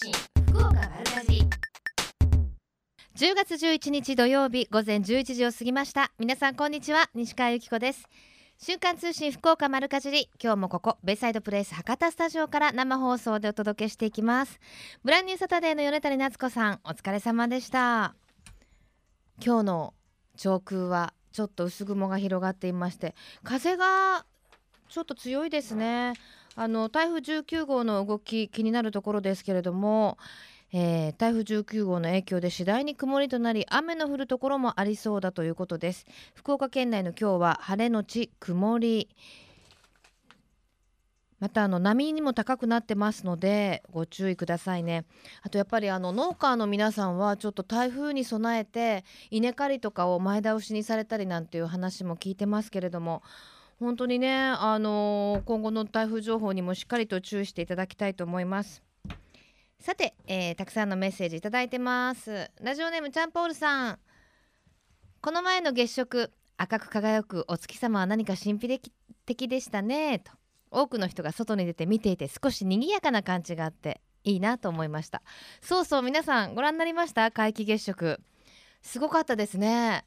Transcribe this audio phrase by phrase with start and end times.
[0.00, 0.12] 信
[0.52, 1.44] 福岡丸かじ
[3.16, 6.12] 10月11日土曜日午前11時を過ぎました。
[6.20, 7.10] 皆さんこんにちは。
[7.16, 8.08] 西川由紀子です。
[8.58, 10.30] 瞬間通信福岡丸かじり。
[10.40, 14.60] 今日もここベイサイドプレイス博多スタジオから生放送でお届けしていきます。
[15.02, 18.14] ブランニューサタデーの米谷夏子さんお疲れ様でした。
[19.44, 19.94] 今日の
[20.36, 24.26] 上空はちょっと薄雲が広がっていまして風が
[24.88, 26.14] ちょっと強いですね。
[26.60, 30.18] あの台風19号の動き気になるところですけれども、
[30.72, 36.04] えー台風19号の影響で次第に曇りとなり雨の降るところもありそうだということです。
[36.34, 39.08] 福岡県内の今日は晴れのち曇り。
[41.38, 45.04] またあの波にも高くなってますのでご注意くださいね。
[45.42, 53.22] あとやっぱりあの農家の皆さんはちょっと台風に備えて稲刈りとかを前倒しにされたりなんていう話も聞いてますけれども
[53.80, 58.82] 本当にねあの今後の台風情報にもしっかりと注意していただきたいと思います。
[59.80, 62.50] さて、えーたくさんのメッセージいただいてます。
[62.60, 63.98] ラジオネームチャンポールさん。
[65.20, 68.80] この前の月食赤く輝くお月様は何か神秘
[69.24, 70.18] 的でしたね。
[70.18, 70.32] と。
[70.70, 75.22] 多くの人が外に出て見ていて少し賑やかな感じがあっていいなと思いました。
[75.62, 77.30] そうそう皆さんご覧になりました？
[77.30, 78.20] 皆既月食
[78.82, 80.04] すごかったですね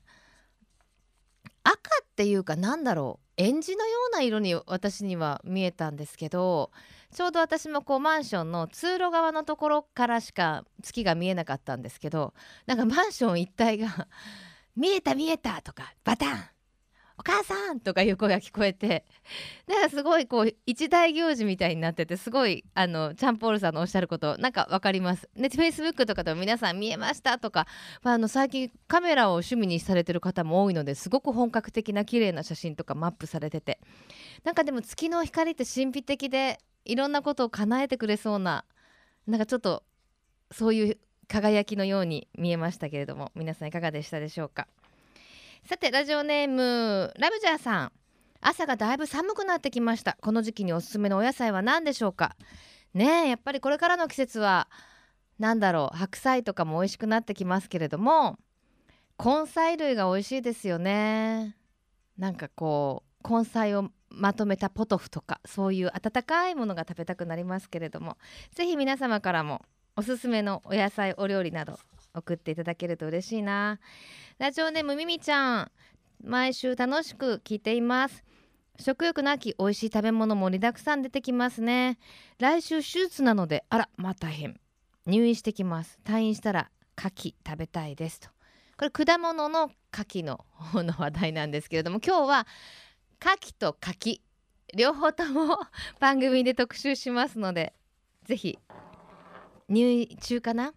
[1.64, 6.72] 赤っていうかなんだろうエンジのような色に私には見えたんですけど
[7.14, 12.34] ちょうど私もこうマンションの通路側のところからしか月が見えなかったんですけど
[12.66, 14.08] なんかマンション一帯が
[14.76, 16.50] 「見えた見えた!」とか「バタン
[17.22, 19.06] お母さん!」とかいう声が聞こえて
[19.70, 25.30] なんかすごいこう一大行事みたいになっててすごいあのチャンポールさんのおっしゃることなんかわかります。
[25.36, 27.68] でフェイスブックとかでも皆さん見えましたとか、
[28.02, 33.80] まあ、あの最近カメラを趣味にされてる方も多いのですごく本格的な綺麗な写真とかマップされてて
[34.44, 38.66] なんかでも月の光って神秘的でいろんなことを叶えてくれそうな
[39.28, 39.84] なんかちょっと
[40.50, 44.68] そういう輝きのように見えましたけれども皆さんいかがでしたでしょうか？
[45.64, 47.92] さてラジオネームラブジャーさん。
[48.42, 50.18] 朝がだいぶ寒くなってきました。
[50.20, 52.36] この時期におすすめのお野菜は何でしょうか？
[52.94, 54.68] ねえやっぱりこれからの季節は
[55.40, 58.38] なんだろう白菜とかも美味しくなってきますけれども
[59.24, 61.56] 根菜類が美味しいですよね。
[62.18, 68.18] なんかこう根菜をまとめたポトフとかそういう温かいものが食べたくなりますけれども
[68.56, 69.62] ぜひ皆様からも
[69.96, 71.80] おすすめのお野菜お料理など
[72.14, 73.80] 送っていただけると嬉しいな。
[74.38, 75.72] ラジオネームみみちゃん
[76.24, 78.24] 毎週楽しく聞いています。
[78.80, 81.98] 食欲の秋美味しい食べ物盛りだくさん出てきますね。
[82.40, 84.60] 来週手術なのであらまあ大変。
[85.06, 86.00] 入院してきます。
[86.04, 88.30] 退院したら牡蠣食べたいですと。
[88.78, 92.48] これ果物の牡蠣の方の話題なんですけれども今日は
[93.24, 94.22] 牡蠣と柿
[94.76, 95.60] 両方とも
[96.00, 97.74] 番組で特集しますので
[98.24, 98.58] ぜひ
[99.70, 100.74] 入院中かな？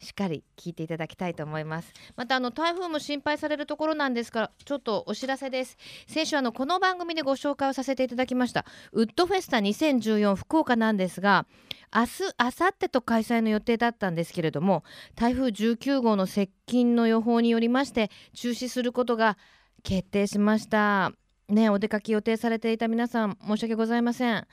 [0.00, 1.92] しっかり聞いていただきたいと思います。
[2.16, 5.76] またあの台風も心配されるところなんですからちょっとお知らせです。
[6.06, 11.46] 先週あのこの番組でご紹介をさせていただきましたウッドフェスタ2014福岡なんですが
[11.94, 14.84] 明日明後日と開催の予定だったんですけれども
[15.14, 19.38] 台風19号の接近の予報によりまして中止することが
[19.82, 21.12] 決定しました。
[21.48, 24.46] ねお出かけ予定されていた皆さん申し訳ございません。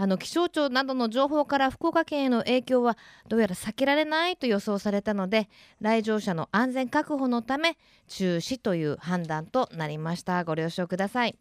[0.00, 2.96] あの気象庁などの情報から福岡県への影響は
[3.28, 5.50] どうやら避けられないと予想されたので
[5.82, 7.76] 来場者の安全確保のため
[8.08, 10.42] 中止という判断となりました。
[10.44, 11.36] ご了承ください。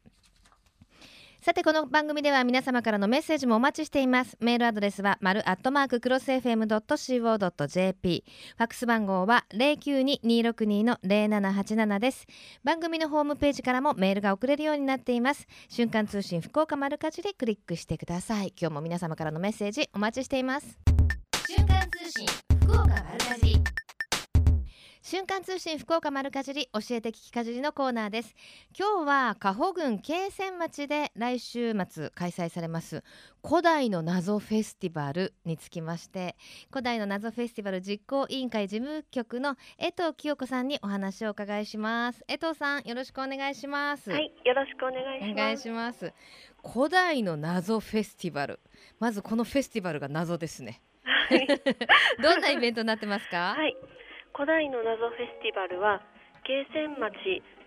[1.41, 4.35] さてこの番組では皆様からのメッセージもお待ちしています。
[4.41, 8.23] メールアドレスは丸アットマーククロス FM.co.jp
[8.57, 12.27] ファックス番号は092262の0787です。
[12.65, 15.47] 番組のホームページからもメールが送れるようになっています。
[15.69, 18.53] 瞬間通信福岡丸かじでクリックしてください。
[18.59, 20.77] 今日も皆様からのメッセージお待ちしています。
[21.47, 22.27] 瞬間通信
[22.63, 23.58] 福岡丸かじり。
[25.09, 28.35] 瞬間通信福岡丸かじり教えて聞きかじりのコーナーです。
[28.77, 33.03] 今日は加穂郡慶泉町で来週末開催されます
[33.43, 36.35] 古代の謎フェスティバルにつきまして
[36.69, 42.23] 古代の謎フェスティバル実行委員会事務局の江藤清子さんにお話をお伺いします。
[42.27, 44.11] 江藤さんよろしくお願いします。
[44.11, 45.31] はい、よろしくお願いします。
[45.31, 46.13] お願いします。
[46.63, 48.59] 古代の謎フェスティバル。
[48.99, 50.83] まずこのフェスティバルが謎ですね。
[51.03, 51.47] はい、
[52.21, 53.75] どんなイベントになってますか、はい、
[54.33, 56.01] 古代の謎フェスティバルは
[56.43, 57.13] 慶泉町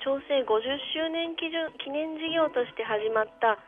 [0.00, 0.62] 町政50
[0.94, 3.58] 周年記念記念事業として始まった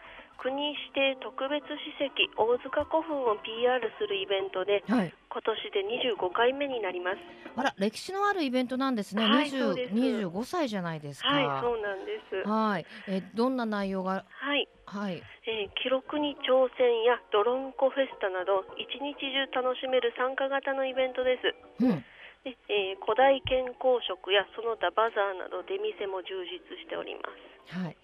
[0.40, 5.82] 国指定特別史跡大塚古墳を PR するイベントではい古今年で
[6.14, 7.18] 25回目になります。
[7.56, 9.24] あら歴史のあるイベントなんですね。
[9.24, 11.28] はい二十そうです二十五歳じゃないですか。
[11.28, 12.48] はい、そうなんです。
[12.48, 12.86] はい。
[13.08, 14.24] えどんな内容が？
[14.30, 15.22] はい、はい。
[15.46, 19.18] えー記録に挑戦やドロンコフェスタなど一日
[19.52, 21.84] 中楽しめる参加型のイベントです。
[21.84, 22.04] うん。
[22.44, 27.22] で えー古代健康食やその他バザーなど出店も充実しておりま
[27.68, 27.78] す。
[27.78, 27.96] はい。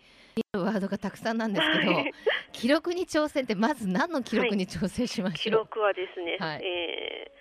[0.52, 2.12] ワードがたくさんなんですけどはい、
[2.52, 5.66] 記録に挑戦ってまず何の記録に挑戦しましょう？
[5.66, 7.40] 記録はですね、はいえー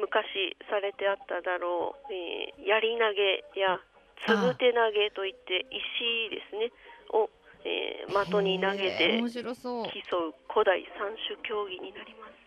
[0.00, 3.80] 昔されてあっただろう、えー槍投げや
[4.24, 6.70] つぶて投げといって石ですね
[7.10, 7.28] を、
[7.64, 9.18] えー的に投げて。
[9.18, 12.37] 競う古代三種競技になります。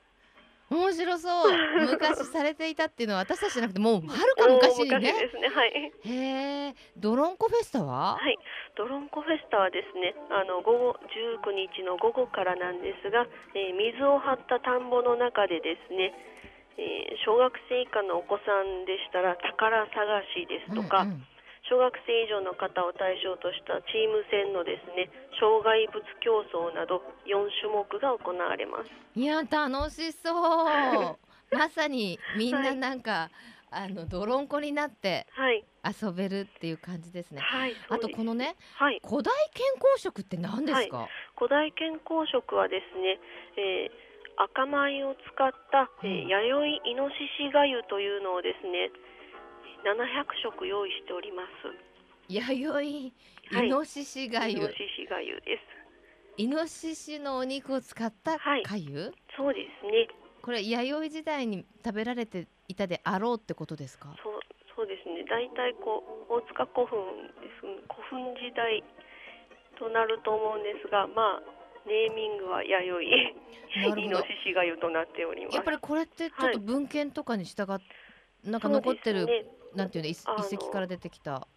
[0.71, 1.53] 面白そう。
[1.91, 5.11] 昔されていたっていうのは私たちじゃなくてもうはるか昔に大ね。
[5.11, 5.49] ですね。
[5.49, 5.91] はい。
[6.05, 6.75] へえ。
[6.95, 8.15] ドロンコフェスタは？
[8.15, 8.37] はい、
[8.75, 10.95] ドロンコフェスタはですね、あの午後
[11.43, 16.13] 19日の午後からなんですが、えー水を張った田んぼの中でですね、
[16.77, 21.27] えー小学生以下のお子さんでしたら宝探しですとか、うんうん
[21.71, 25.07] 小学生以上の方を対象としたチーム戦のですね、
[25.39, 28.91] 障害物競争など4種目が行われます。
[29.15, 31.15] いや楽しそう。
[31.55, 33.29] まさにみんななんか、
[33.71, 37.39] あのドロンコになってはい、遊べるっていう感じですね。
[37.39, 41.07] はい、あとこのねはい、古代健康食って何ですか？
[41.37, 43.17] 古代健康食はですね、
[43.55, 48.89] えー赤米を使った、えーうん弥生イノシシがゆというのをですね
[49.83, 51.49] 700食用意しております。
[52.27, 53.13] 弥生イ
[53.51, 53.69] はい。
[53.69, 55.61] ノシシがゆ、イノシシがゆです。
[56.37, 58.63] イノシシのお肉を使ったはい。
[58.63, 60.07] かゆ、そうですね。
[60.41, 64.15] これ弥生時代に食べられていたであろうってことですか？
[64.23, 64.39] そう
[64.75, 65.25] そうですね。
[65.29, 66.97] 大体こう大塚古墳
[67.41, 67.61] です。
[67.61, 68.83] 古墳時代
[69.77, 71.41] となると思うんですがまあ
[71.85, 73.05] ネーミングは弥
[73.75, 74.01] 生。
[74.01, 75.55] イノシシがゆとなっております。
[75.55, 77.79] やっぱりこれってちょっと文献とかに従っ
[78.43, 79.27] なんか残ってる、
[79.75, 80.15] なんていうの遺
[80.55, 81.31] 跡から出てきた。
[81.33, 81.47] は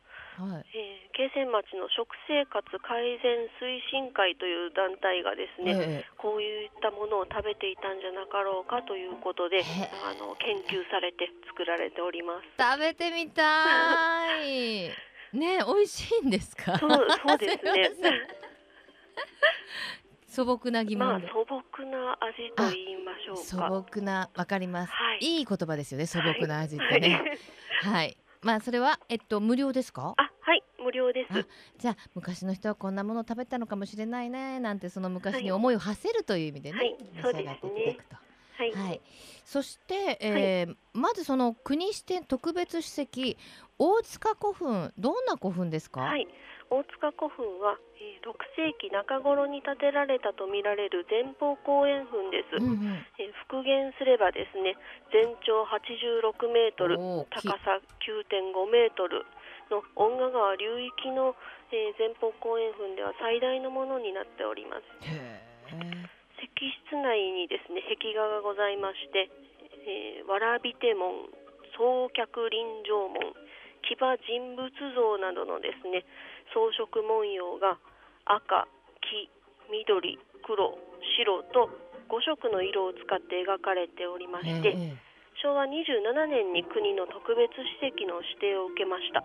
[0.61, 0.65] い。
[0.75, 12.45] えー慶泉町の食生活改善推進会という団体がですね、えこういったものを食べていたんじゃなかろうかということでへあの研究されて作られております。
[12.59, 14.91] え食べてみたい。
[15.39, 16.77] ね美味しいんですか？
[16.79, 17.91] そうそうですね
[20.27, 21.29] 素朴な疑ま問で。
[21.29, 23.69] あ素朴な味と言いましょう素か。
[23.71, 25.43] 朴なわかります、はいい。
[25.43, 27.15] い言葉ですよね素朴な味ってね。
[27.15, 27.39] はい。
[28.43, 30.15] まあそれはえっと無料ですか？
[30.17, 31.39] あはい無料です。
[31.39, 31.47] あ
[31.79, 38.17] じゃあ昔の人はこんなものを食べたのかもしれないねなんてその昔に思いを馳せるという意味でね、はい召し上がっていただくと。
[38.57, 39.01] はい、はい。
[39.45, 43.37] そして、えーまずその国指定特別史跡
[43.79, 46.03] 大塚古墳どんな古墳ですか？
[46.03, 46.29] はい、
[46.75, 52.59] 大塚古墳は、えー6世紀中頃に建てられたとみられる前方後円墳です。
[52.59, 53.07] うんうん。
[53.15, 54.75] えー復元すればですね
[55.15, 56.99] 全長86メートル
[57.31, 59.23] 高さ9.5メートル
[59.71, 61.39] の恩賀川流域の、
[61.71, 64.83] えー前方後円墳では最大のものになっております
[66.43, 66.51] 石
[66.91, 69.31] 室内にですね壁画がございまして、
[69.87, 71.31] えー、わらび手門
[71.79, 73.31] 総脚臨場門
[73.85, 76.05] 騎馬人物像などのですね
[76.53, 77.79] 装飾文様が
[78.25, 78.69] 赤
[79.01, 79.31] 黄
[79.71, 80.77] 緑黒
[81.17, 81.71] 白と
[82.09, 84.77] 5色の色を使って描かれておりまして、
[85.41, 89.25] 昭和27年に国の特別史跡の指定を受けました。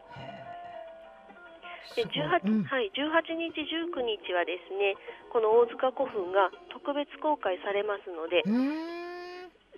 [1.96, 2.28] ですごい。
[2.40, 2.64] 18,、うん。
[2.64, 4.96] はい、18日19日はですね
[5.32, 8.44] この大塚古墳が特別公開されますので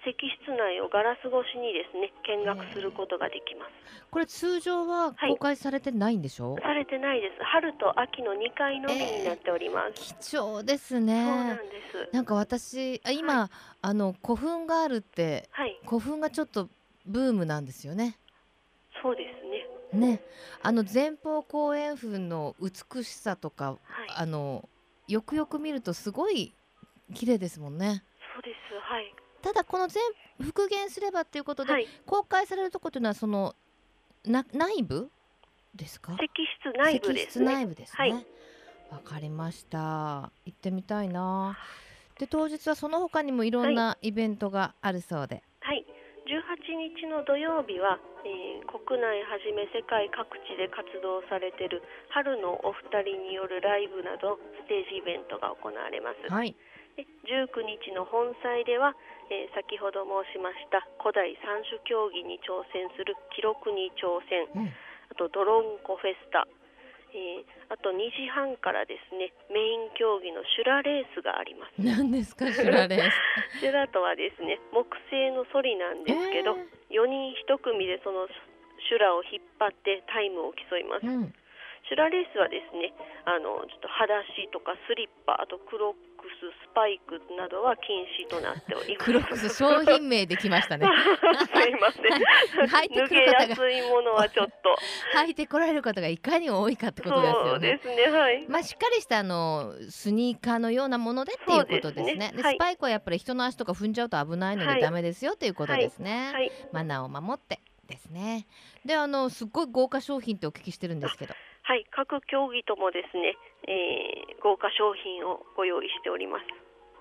[0.04, 3.72] 石室内をガラス越しにですね見学することができます。
[4.10, 6.56] これ通常は公開されてないんでしょ？
[6.62, 7.44] されてないです。
[7.44, 11.62] 春と秋の2回のみになっております、貴重ですそうなんね。
[11.70, 12.10] です。
[12.14, 13.50] なんか私あ今、
[13.82, 15.80] あの古墳があるってはい。
[15.86, 16.70] 古墳がちょっと
[17.06, 18.18] ブームなんですよね。
[19.02, 19.24] そうで
[19.92, 20.08] すね。
[20.08, 20.24] ね、
[20.64, 23.80] あの前方後円墳の美しさとか、はい。
[24.18, 24.68] あの
[25.08, 26.54] よくよく見るとすごい
[27.14, 28.04] 綺麗ですもんね。
[28.34, 28.74] そうです。
[28.82, 30.02] はいただこの全
[30.40, 33.56] 復元すればっていうことで、はい公開されるところというのはその
[34.26, 35.10] な内部
[35.76, 36.14] ですか？
[36.14, 36.30] 石
[36.62, 38.26] 室内部です石室内ね部ですはいね。
[38.92, 40.32] わ、かりました。
[40.46, 41.58] 行ってみたいな。
[42.20, 45.42] で当日はその他にもいろんなイベントがあるそうで。
[45.62, 45.86] はい、
[46.28, 56.32] 18日の土曜日は、えー国内はじめ世界各地で活動されている春のお二人によるライブなどステージイベントが行われます。
[56.32, 56.56] はい。
[56.98, 58.94] で19日の本祭では、
[59.30, 64.74] えー先ほど申しました古代三種競技に挑戦する記録に挑戦うん。
[65.12, 66.48] あとドロンコフェスタ、
[67.12, 71.80] えーあと2時半からですねメイン競技のシュラレースがあります。
[71.80, 73.16] 何ですかシュラレース。
[73.64, 76.58] シュラとはですね木製のソリなんですけど、
[76.90, 81.06] 4人1組でそのシュラを引っ張ってタイムを競います。
[81.06, 81.34] えーうん
[81.92, 82.96] シュラレースはですね
[83.28, 89.04] あのちょっと裸足とかスリッパあとクロックススパイクなどは禁止となっております。
[89.12, 90.88] クロックス商品名できましたね。
[91.52, 92.08] すいません。
[92.72, 93.44] 脱げくる方が。
[93.44, 94.54] やすいものはちょっと。
[95.20, 97.80] 履いてこられる方がいかに多いかってことですよね。
[97.84, 98.46] そうですねはい。
[98.48, 102.16] まあしっかりしたあのスニーカーのようなものでっていうことですね。
[102.16, 102.38] ですね。
[102.38, 102.56] ではい。
[102.56, 104.76] スパイクはやっぱり人の足とか踏んじゃうと危ないのはい。
[104.76, 106.32] でダメですよっていうことですね。
[106.34, 106.52] はい。
[106.72, 108.48] マナーを守ってですね。
[108.86, 111.34] であのすっごい豪華商品ってお聞きしてるんですけど。
[111.64, 113.36] はい各競技ともですね、
[113.68, 116.40] えー豪華商品をご用意しておりま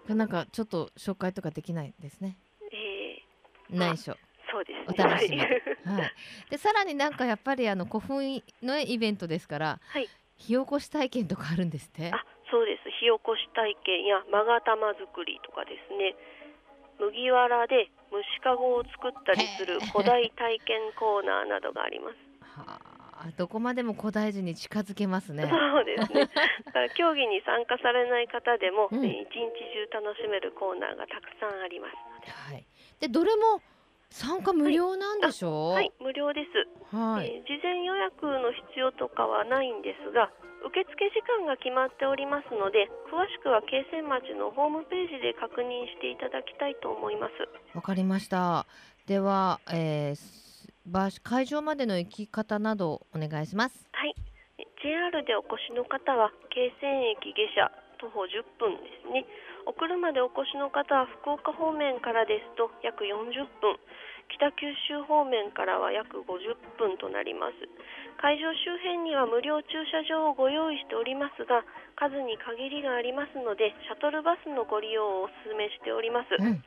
[0.07, 0.15] す。
[0.15, 2.37] なんかちょっと紹介とかできないですね？
[2.73, 3.23] え
[3.71, 4.13] 内緒。
[4.13, 4.17] ー
[4.53, 5.05] そうですね。
[5.07, 5.49] お楽しみはい。
[5.49, 6.13] はい。
[6.51, 10.09] でさらになんかやっぱりあの古墳のイベントですから、はい。
[10.37, 12.11] 火起こし体験とかあるんですって？
[12.13, 12.91] あそうです。
[13.01, 16.15] 火起こし体験や勾玉作りとかですね。
[16.99, 22.17] 麦わらで虫かごを作ったりする古代体験コーナーなどがあります。
[22.61, 22.90] はあ
[23.37, 25.45] どこまでも古代人に近づけますね。
[25.49, 26.29] そうですね
[26.67, 29.31] だから競技に参加されない方でも、うんえー一日
[29.91, 31.95] 中楽しめるコーナーがたくさんあります
[32.51, 32.65] はい。
[33.01, 33.61] でどれも
[34.11, 35.71] 参加無料なんでしょ？
[35.71, 35.75] う。
[35.75, 36.45] はい無料で
[36.91, 37.27] すはい。
[37.27, 40.31] えー事前予約の必要とかはないんですが
[40.65, 48.67] 受付時間が決まっておりますので詳しくは慶泉町のホームページで確認していただきたいと思いますわかりました。
[49.07, 50.50] では、えーす
[50.87, 53.89] 場所会場までの行き方などお願いします。
[53.93, 54.15] はい。
[54.59, 59.27] え JR でお越しの方は慶泉駅下車徒歩10分ですね。
[59.69, 63.77] お車でお越しの方は福岡方面からですと約40分。
[64.31, 67.61] 北九州方面からは約50分となります。
[68.17, 71.65] 会場周辺には無料駐車場をご用意しておりますが
[71.97, 76.63] 数に限りがありますのでシャトルバスのご利用をお勧めしております、うん。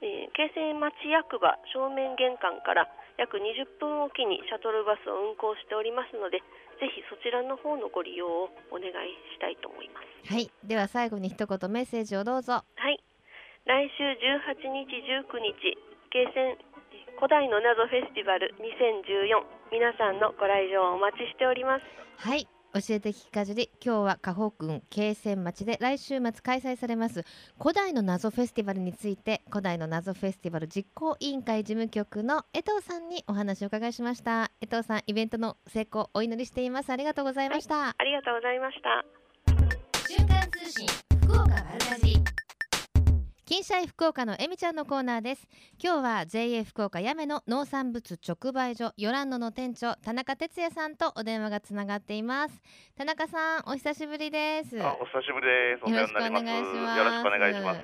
[0.00, 2.86] えー、京成町役場正面玄関から
[3.18, 6.38] 約20分おきにシャトルバスを運行しておりますので
[6.78, 10.50] ぜひそちらの方のご利用をお願いしたいと思いますはい。
[10.62, 12.62] では最後に一言メッセージをどうぞ。
[12.62, 13.02] はい
[13.66, 14.02] 来週
[14.56, 14.88] 18日
[15.28, 15.76] 19日
[16.08, 16.56] 京成
[17.20, 21.84] 古代の謎フェスティバル2014皆さんのご来場をお待ちしております
[22.16, 22.48] はい。
[22.74, 27.24] 教えて聞きかじり今日は河北郡慶泉町で来週末開催されます。
[27.58, 34.50] 古代の謎フェスティバルについて古代の謎フェスティバル実行委員会事務局の江藤さんにお話をお伺いしました。
[34.60, 36.90] 江藤さんイベントの成功お祈りしています。
[36.90, 39.04] ありがとうございました、ありがとうございました。
[40.06, 40.86] 瞬間通信
[41.22, 42.16] 福岡丸かじり
[43.48, 45.48] 金シャイ福岡のえみちゃんのコーナーです。
[45.82, 52.60] 今日は JA 福岡やめの農産物直売所ヨランノの店長田中哲也さんとお電話がつながっています。
[52.94, 54.78] 田中さんお久しぶりです。
[54.82, 55.90] あ、お久しぶりです。
[55.90, 56.98] よろしくお願いします。
[56.98, 57.80] よろしくお願いします。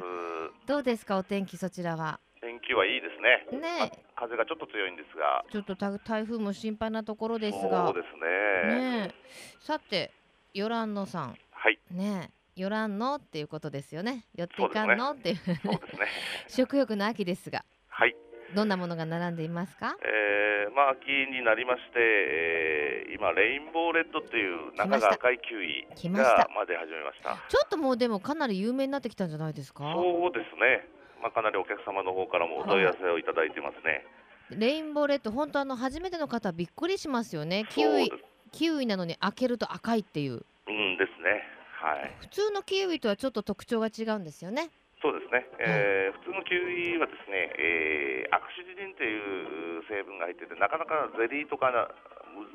[0.67, 2.21] どうですかお天気そちらは？
[2.43, 3.07] 天気はいいで
[3.51, 3.59] すね。
[3.59, 4.05] ねえ。
[4.17, 5.47] 風がちょっと強いんですが。
[5.51, 7.87] ちょっとた台風も心配なところですが。
[7.87, 8.81] そうですね。
[9.07, 9.15] ねえ。
[9.61, 10.13] さて
[10.53, 11.39] ヨランノさん。
[11.53, 15.61] はい、ねえ寄らんのっていうことですよね寄っていかんの、っていうね。
[16.49, 18.17] 食欲の秋ですがはい、
[18.55, 19.97] どんなものが並んでいますか？
[20.03, 27.39] えー、まあ秋になりまして、えー今レインボーレッドっていう中が赤いキウイがまあ出始めました。
[27.49, 29.85] ちょっともうでもかなり有名になってきたんじゃないですか？
[29.95, 30.85] そうですね。
[31.23, 34.05] まあかなりお客様の方からもお問い合わせをいただいてますね。
[34.51, 38.11] レインボーレッド本当あの初めての方はびっくりしますよねキウイ。
[38.51, 41.43] キウイなのに開けると赤いっていううんですね。
[41.85, 42.17] はい。
[42.25, 44.73] 普通のキウイとはちょっと特徴が違うんですよね。
[45.05, 51.93] そうですね、えー普通のキウイはですね、えーアクシジリンっていう成分が入っててなかなかゼリーとかなむ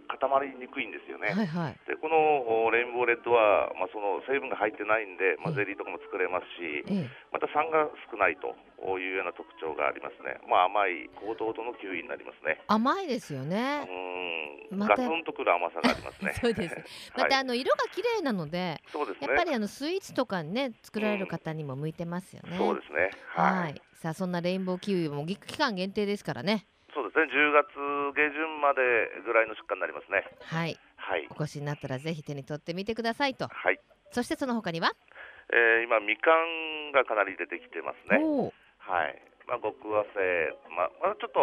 [0.08, 1.78] 固まりにくいんですよね、はいはい。
[1.88, 5.66] でこのおレインボーレッドは、まあ、その成分が入ってないんで、まあ、ええ。
[5.66, 7.10] ゼリーとかも作れますしええ。
[7.32, 8.54] また酸が少ないと
[9.00, 12.60] いうような特徴がありますね、まあ、甘い高糖度のキウイになりますね。
[12.68, 13.86] 甘いですようね。
[13.88, 14.80] ーん。
[14.80, 14.98] また。
[14.98, 16.34] ガツンとくる甘さがありますね。
[16.42, 16.76] そうです。
[17.16, 17.32] まはい。
[17.32, 19.28] たあの色が綺麗なのでそうですね。
[19.28, 23.12] やっぱりあのスイーツとかにね作られる方にも向いてますよね、そうですね。
[23.30, 23.82] はい。
[23.94, 26.66] さあそんなレインボーキウイもぎ期間限定ですからね
[27.00, 27.32] そうですね。
[27.32, 27.72] 10月
[28.12, 30.28] 下旬までぐらいの出荷になりますね。
[30.44, 30.76] はい。
[31.00, 31.24] はい。
[31.32, 33.48] お越しになったらぜひ手に取ってみてくださいと。
[33.48, 33.80] はい。
[34.12, 34.92] そしてその他には、
[35.48, 38.20] えー今、みかんがかなり出てきてますね。
[38.84, 39.16] はい。
[39.48, 41.40] まあ、極早生、まあ、まだちょっと、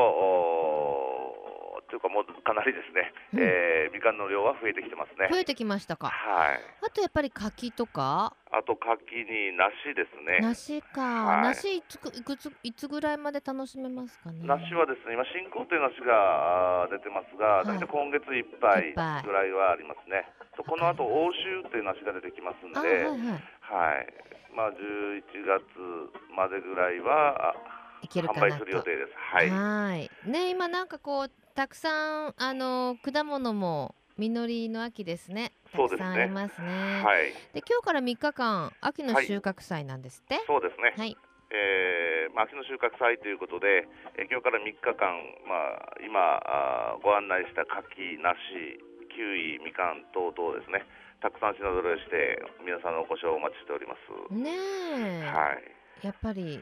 [1.89, 5.29] というかもうかなりですね、うんえーみかんの量は増えてきてますね。
[5.31, 6.61] 増えてきましたかはい。
[6.85, 8.35] あとやっぱり柿とか？
[8.51, 8.93] ああと柿
[9.25, 10.41] に梨ですね。
[10.43, 14.41] 梨か、はい梨いつくいくついつぐらいまで楽しめますかね？
[14.45, 20.29] 梨はですね、今新工程梨があー出てますが、はい大体今月いっぱいぐらいはありますね。
[20.57, 23.17] とこの後欧州っていう梨が出てきますんで、あはいはい。
[23.17, 24.07] はい、
[24.55, 25.63] まあ11月
[26.37, 27.55] までぐらいはあ
[28.03, 28.59] いけるか販売。
[28.59, 29.13] する予定です。
[29.17, 29.51] はい。
[29.51, 35.53] はいね今なんかこうたくさんあの果物も実りの秋ですね。
[35.73, 37.03] たくさんありますね。
[37.03, 40.37] はい、で今日から3日間秋のはい収穫祭なんですって？
[40.47, 40.93] そうですね。
[40.97, 41.17] はい。
[41.49, 45.17] えーまあ、秋の収穫祭ということで、えー今日から3日間、
[45.49, 48.37] まあ、今あーご案内した柿、梨、
[49.15, 50.85] キウイ、みかん等々ですね、
[51.23, 54.35] たくさん品揃えして、皆さんのお越しをお待ちしております。
[54.35, 54.53] ね
[55.25, 56.61] え、はい、やっぱり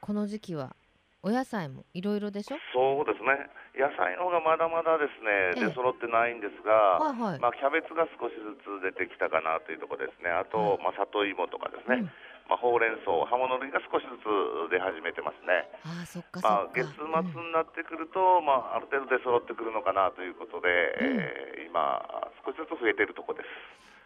[0.00, 0.76] この時期は
[1.22, 2.58] お野菜もいろいろでしょ？
[2.74, 7.42] そうですね、野菜の方がまだまだですええね、出揃ってないんですが、はいはい。
[7.42, 12.10] まあ、キャベツが少しずつ出てきたかなというところですね、あと、まあ、里芋とかですね、うん
[12.48, 15.66] まあ、ほうれん草、葉物類が少しずつ出始めてますね。
[15.82, 16.48] ああそっかそっか。
[16.48, 20.68] まあ、月末になってくると、まあ、ある程度出揃ってくるのかなということで、
[21.00, 22.04] うんえー今、
[22.44, 23.44] 少しずつ増えているところで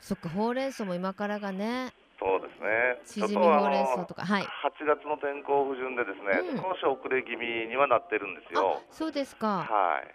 [0.01, 0.09] す。
[0.09, 1.93] そっかほうれん草も今からがね。
[2.19, 2.99] そうですね。
[3.07, 4.43] しじみほうれん草とかはい。
[4.43, 8.83] 8月の天候不順でですね、うん少し遅れ気味にはなってるんですあよ。
[8.91, 9.65] そうですか。
[9.71, 10.15] はい。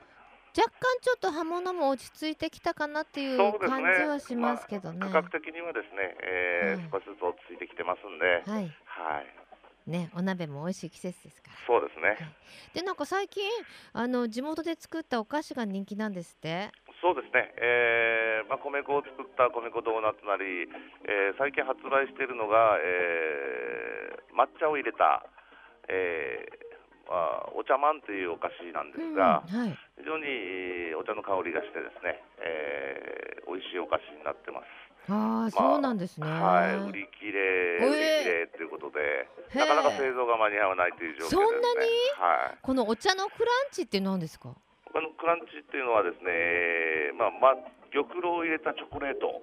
[0.56, 5.00] 若干ちょっと葉物も落ち着いてきたかなっていう感じはしますけどね。
[5.00, 8.72] まあ価格的にはですね、えーはい少しずつ落ち着いてきてますんで、はい。
[8.86, 9.26] はい。
[9.90, 11.58] ねお鍋も美味しい季節ですから。
[11.66, 12.18] そうですね。
[12.74, 13.44] でなんか最近
[13.94, 16.70] あの地元で作ったお菓子が人気なんですって。
[17.04, 20.72] そうですね、えーまあ、米粉を作った米粉ドーナツなり、
[21.04, 25.28] えー最近発売しているのが、えー抹茶を入れた、
[25.92, 29.78] えーまあ、お茶まんというお菓子なんですが、うんはい。
[30.00, 35.12] 非常にえーお茶の香りがしてですね、えー美味しいお菓子になってます。
[35.12, 36.26] ああ、そうなんですね。
[36.26, 41.44] はい、売り切れ、えー売り切れということで、なかなか製造が間に合わないという状況ですね。
[41.44, 41.90] そんなに？
[42.18, 42.58] はい。
[42.62, 44.56] このお茶のクランチって何ですか？
[44.94, 47.56] このクランチっていうのはですね、えーまあ、まあ、
[47.90, 49.42] 玉露を入れたチョコレート。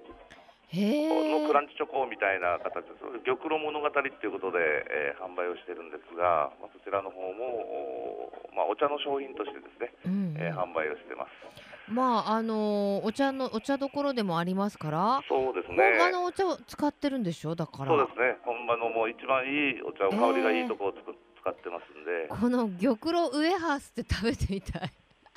[0.71, 1.43] へえ。
[1.43, 3.03] のクランチチョコみたいな形です。
[3.27, 11.91] 玉露物語っていうことで、えー販売をしてるんですが、まあ、そちらの方も、おまあ、お茶の商品としてですね、うんうんえー販売をしてます。
[11.91, 15.19] まああのーお茶のお茶どころでもありますから。
[15.27, 15.99] そうですね。
[15.99, 17.55] 本場のお茶を使ってるんでしょ？
[17.55, 17.91] だから。
[17.91, 18.37] そうですね。
[18.47, 24.91] 本場のもう一番いいお茶を香りがいいところをつく、使ってますんで、この玉露ウエハースって食べてみたい。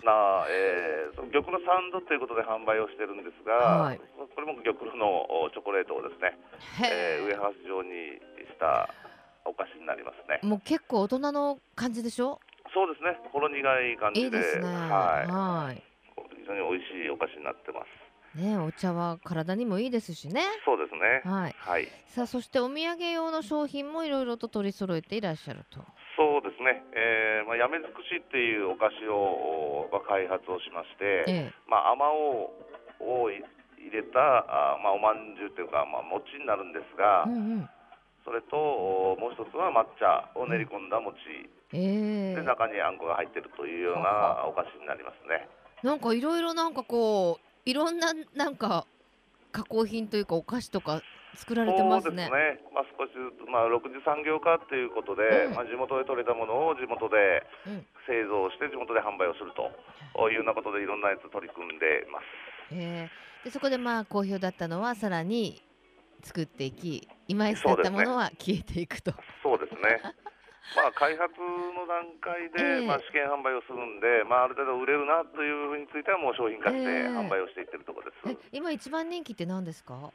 [0.05, 4.01] なあ、えー、その玉露サンドということで販売をしてるんですが、はい
[4.35, 6.37] これも玉露のおチョコレートをですね、
[6.83, 8.91] えー、ウエへハース状にした
[9.47, 10.47] お菓子になりますねえ。。
[10.47, 12.41] もう結構大人の感じでしょ？
[12.75, 13.17] そうですね。
[13.31, 14.67] ほろ苦い感じで、ね。
[14.67, 15.31] はい。
[15.31, 15.83] はい。
[16.37, 18.39] 非常に美味しいお菓子になってます。
[18.43, 20.43] ねお茶は体にもいいですしね。
[20.65, 21.23] そうですね。
[21.25, 21.55] はい。
[21.57, 21.89] はい。
[22.07, 25.79] さあそしてお土産用の商品もいろいろと取り揃えていらっしゃると。
[26.17, 26.83] そうですね。
[26.95, 31.53] えー、まあ、やめ尽くしっていうお菓子を、まあ、開発をしまして、ええ。
[31.67, 32.55] まあ、あまお
[33.01, 33.43] うを入
[33.91, 37.69] れた、あまあ、おまんじゅうというか、まあ、餅になるんですが、うんうん。
[38.25, 41.19] それと、おもう一つは抹茶を練り込んだ餅、
[41.73, 45.49] ええで、中にあんこが入ってるというようはなお菓子になりますね。
[45.83, 48.87] なんかいろいろなんかこういろんななんか
[49.53, 51.03] 加工品というかお菓子とか
[51.35, 52.29] 作られてますね。
[52.29, 52.71] そうですね。
[52.75, 59.73] まあ、少しずつ、まあ、6次産業化ということで、うんまあ、地元で採れたものを地元でうん製造して地元で販売をすると
[60.29, 62.25] いうようなことでいろんなやつ取り組んでいます。
[62.73, 65.61] ええでそこでまあ好評だったのはさらに
[66.23, 69.13] 作っていき今井だったものは消えていくと。
[69.43, 70.01] そうですね。
[70.77, 71.29] まあ、開発
[71.77, 78.45] の段階で、ええまあ、試験販売をするんで、まあ、ある程度売れるなというふうについてはもう商品化してええ販売をしていってるところです。
[78.45, 80.11] え今一番人気って何ですか？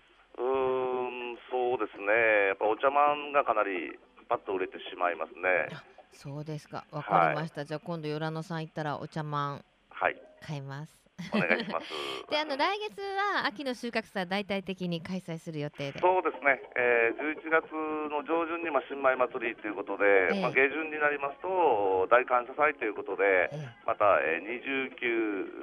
[1.49, 2.49] そうですね。
[2.49, 3.97] やっぱお茶まんがかなり
[4.28, 5.69] パッと売れてしまいますね。
[6.12, 6.86] そうですか。
[6.91, 7.65] わかりました。
[7.65, 10.99] じゃあ今度与良野さん行ったらお茶まんはい、買います。
[11.34, 11.88] お願いします。
[12.32, 15.99] であの来月は秋の収穫祭大々的に開催する予定で。
[15.99, 24.63] そうですね、えー、11月の上旬にまあ新米祭りということで、ええまあ、下旬になりますと大感謝祭ということで、ええまた、えー、
[24.95, 25.60] 29、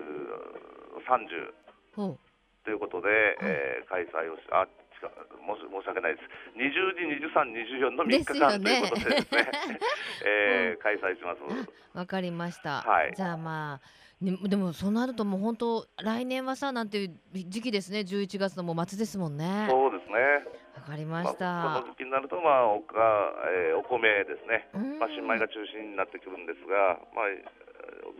[1.09, 1.55] 30
[1.95, 2.19] ほう
[2.65, 4.67] ということで、えー開催をし、あ
[5.01, 9.51] 申し申し訳ないです、20時、23、24の3日間ということでですね、
[10.27, 11.41] えー開催します。
[11.97, 12.83] わかりました。
[12.83, 18.01] はいじゃあまあ、ね、でもそうなるともう本当来年はさなんていう時期ですね。
[18.01, 19.67] 11月のもう末ですもんね。
[19.69, 20.17] そうですね。
[20.77, 21.81] わかりままあ、した。
[21.81, 22.95] この時期になると、まあおか
[23.69, 27.66] えーお米ですね、うんまあ、新米が中心になってくるんですが、まあ、えー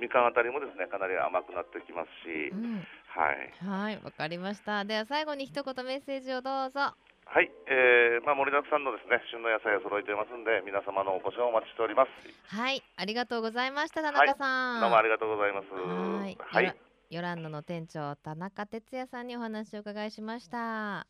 [0.01, 4.85] みかんあたりもですねかなり甘くなってきますし、うん、はい、はい、わかりました。
[4.85, 6.81] では最後に一言メッセージをどうぞ。
[7.27, 12.11] はい、えーまあ、盛りだくさんのですね旬の野菜を揃えていますんで皆様のお越しをお待ちしております。
[12.55, 15.67] はいありがとうございました田中さん、どうもありがとうございます。
[15.75, 16.77] はい
[17.11, 21.07] ヨランドの店長田中哲也さんにお話をお伺いしました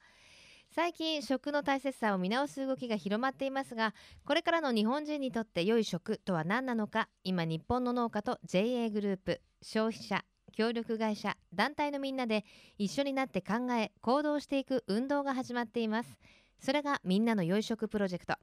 [0.77, 3.95] 最近食の大切さを見直す動きが広まっていますが
[4.27, 12.45] これからの日本人にとって良い食とは何なのか今日本の農家と JA グループ消費者協力会社団体のみんなで
[12.77, 16.19] 一緒になって考え行動していく運動が始まっています。
[16.61, 18.35] それがみんなの良い食プロジェクト。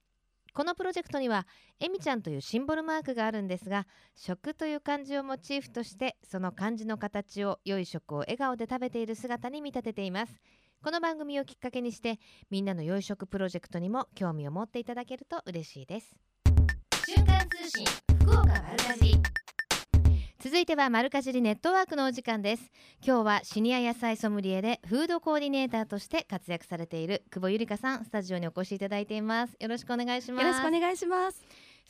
[0.55, 1.47] このプロジェクトには
[1.79, 10.39] えみちゃんというシンボルマークがあるんですが食という漢字をモチーフとしてその漢字の形を良い食を笑顔で食べている姿に見立てています。
[10.83, 12.19] この番組をきっかけにして
[12.51, 16.13] みんなの良い食プロジェクトにも興味を持っていただけると嬉しいです。
[17.07, 17.85] 瞬間通信
[18.21, 19.15] 福岡丸かじり。
[20.43, 22.69] 続いては丸かじりネットワークのお時間です。
[23.01, 29.55] 今日はシニア野菜ソムリエでフードコーディネーターとして活躍されている久保ゆりかさんスタジオにお越しいただいています。
[29.61, 30.45] よろしくお願いします。
[30.45, 31.41] よろしくお願いします。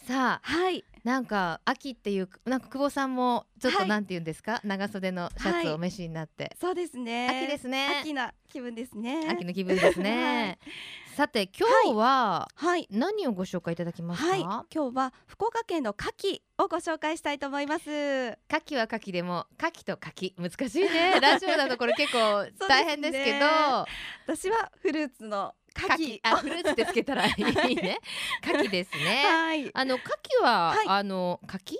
[0.07, 3.87] さあはい、なんか秋っていうなんか久保さんもちょっとはい。
[3.87, 7.29] なんて言うんですか、長袖のシャツをお召しになって、そうですね。
[7.29, 7.99] 秋ですね。
[8.01, 9.27] 秋な気分ですね。
[9.29, 10.59] 秋の気分ですね、
[11.15, 12.87] さて今日ははい。
[12.91, 17.89] 何をご紹介いただきますか、はい、今日は福岡県の牡蠣をご紹介したいと思います。
[17.89, 20.49] 牡蠣は牡蠣でも牡蠣と牡蠣。
[20.49, 21.19] 難しいね。
[21.21, 23.45] ラジオだとこれ結構大変ですけど。
[24.27, 25.87] 私はフルーツの牡。
[25.87, 27.99] 蠣あフルーツでつけたらいいね。
[28.43, 29.23] 牡蠣ですね。
[29.25, 29.71] はい。
[29.73, 30.03] あの牡
[30.41, 30.85] 蠣は、はい。
[30.87, 31.75] あの牡蠣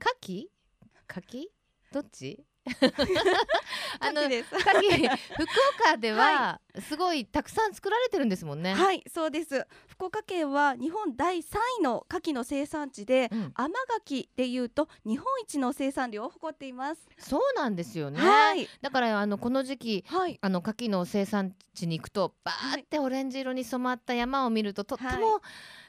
[0.00, 0.46] 牡蠣
[1.08, 1.46] 牡蠣
[1.92, 2.44] どっち？
[4.00, 5.42] あの牡蠣福
[5.84, 8.74] 岡ではすごいたくさん作られてるんですもんね。
[8.74, 9.66] はい、そうです。
[9.88, 17.08] 福岡県は日本第3位の牡蠣の生産地で、うん甘牡蠣でいうと日本一の生産量を誇っています。
[17.18, 18.20] そうなんですよね。
[18.20, 18.68] はい。
[18.80, 20.38] だからあのこの時期はい。
[20.40, 25.40] あの牡蠣の生産地に行くとバーってオレンジ色に染まった山を見るととっても、は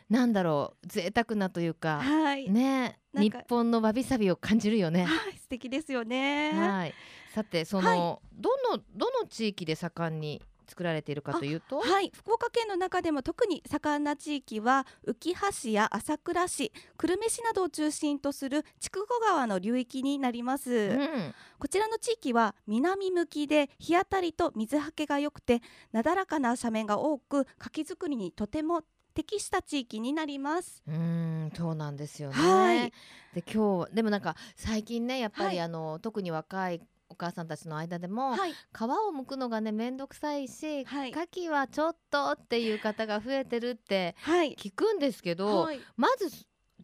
[0.09, 2.49] なんだろう贅沢なというか、はい。
[2.49, 5.05] ね日本のわびさびを感じるよね。
[5.05, 6.51] はい、素敵ですよね。
[6.53, 6.93] はい。
[7.33, 20.71] さてその、はどのどの地域で盛んに作られているかというと、はい、福岡県の中でも特に盛んな地域は浮橋市や朝倉市、久留米市などを中心とする筑後川の流域になります。
[20.71, 27.47] うん、こちらの地域は南向きで日当たりと水はけが良くてなだらかな斜面が多く牡
[27.83, 28.83] 蠣作りにとても
[29.19, 30.82] 適した地域になります。
[30.88, 32.36] うーんそうなんですよね。
[32.36, 32.93] はい。
[33.34, 35.60] で今日でもなんか最近ねやっぱり、はい。
[35.60, 41.12] あの特に若いお母さんたちの間でも、はい、皮を剥くのがね面倒くさいし、はい。
[41.12, 45.82] 牡蠣はちょっとっていう方が増えてるってはい、聞くんですけど、はい。
[45.97, 46.29] まず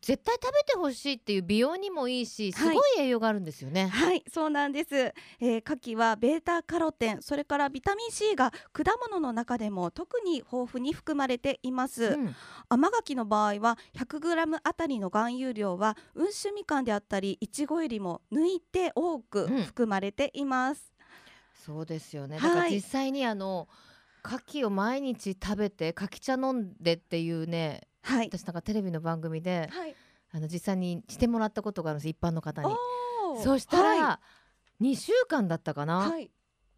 [0.01, 3.87] 絶対食べてほしいっていう美容にもいいしすごい栄養があるんですよね。
[3.87, 4.95] はい、そうなんです。
[4.95, 12.05] えー、牡蠣はベータカロテン、それからビタミン C が果物の中でも特に豊富に含まれています。
[12.05, 12.35] うん
[12.67, 20.93] 甘牡蠣の場合は 100g あたりの含有量は温州みかんであったりいちごよりも抜いて多くうん含まれています。
[21.65, 22.37] そうですよね。
[22.37, 23.67] はいだから実際にあの
[24.25, 28.29] 牡蠣を毎日食べて牡蠣茶飲んでっていうねはい。
[28.31, 29.95] 私なんかテレビの番組ではい。
[30.31, 32.69] あの実際にしてもらったことがあるんです一般の方に。
[33.41, 34.19] そしたら、は
[34.81, 35.85] 2週間だったかい。
[35.85, 36.31] な、はい。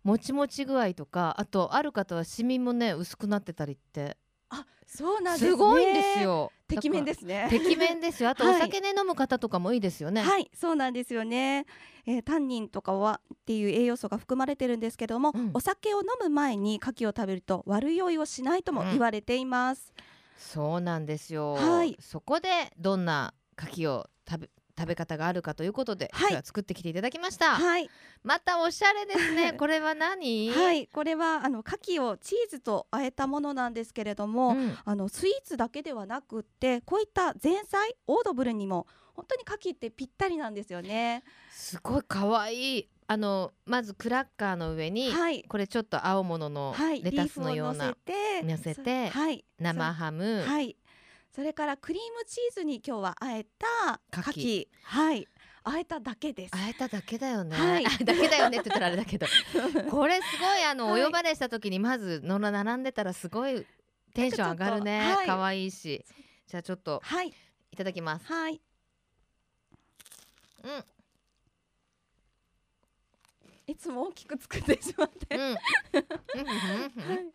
[0.03, 4.15] もちもち具合とかあとある方はシミもね薄くなってたりって
[4.49, 5.49] あ、そうなんですね。
[5.51, 6.19] すごいんです。
[6.21, 6.51] よ。
[6.67, 7.47] てきめんでですね。
[7.49, 8.29] てきめんですよ。
[8.31, 10.21] あとおはい酒ね、飲む方とかもいいですよね。
[10.21, 11.65] はい、そうなんですよね。
[12.05, 19.93] えー、タンニンとかはっていう栄養素が含まれてるんですけども、うんお酒を飲む前に牡蠣を食べると悪酔いをしないとも言われています。
[20.37, 21.53] そうなんですよ。
[21.53, 27.55] はいそこでどんな牡蠣を食べ食べ方があるかということで、はい今日は作ってきていただきました。
[27.55, 27.89] はい、
[28.23, 29.53] またおしゃれですね。
[29.57, 30.51] これは何？
[30.51, 38.85] はい、これはあの牡蠣をチーズと和えたものなんですけれども、うんあのスイーツだけではなくってこういった前菜オードブルにも
[39.17, 41.23] 本当に牡蠣ってぴったりなんですよね。
[41.49, 42.89] すごい可愛い。
[43.07, 50.75] あのまずクラッカーの上に、はい、これちょっと青物のはい、レタスのようなリーフを乗せてはい、生ハム、そはい、
[51.33, 55.27] それからクリームチーズに今日はあえた牡牡蠣蠣、はい、
[55.63, 56.51] あえただけです。
[56.53, 57.55] あえただけだよね。
[57.55, 59.25] はい だけだよねって言ったらあれだけど、
[59.89, 63.65] これすごいあの、はいお呼ばれした時にまずのら並んでたらすごい
[64.13, 65.25] テンション上がるねなんかちょっ。
[65.27, 66.05] と可愛いし。
[66.47, 67.33] じゃあちょっとはい、
[67.71, 68.25] いただきます。
[68.25, 68.61] はい、
[73.67, 75.41] いつも大きく作ってしまって、うん。
[75.41, 75.53] うん。
[75.53, 75.57] うん。
[77.11, 77.31] うん。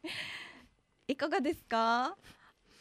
[1.09, 2.17] いかがですか？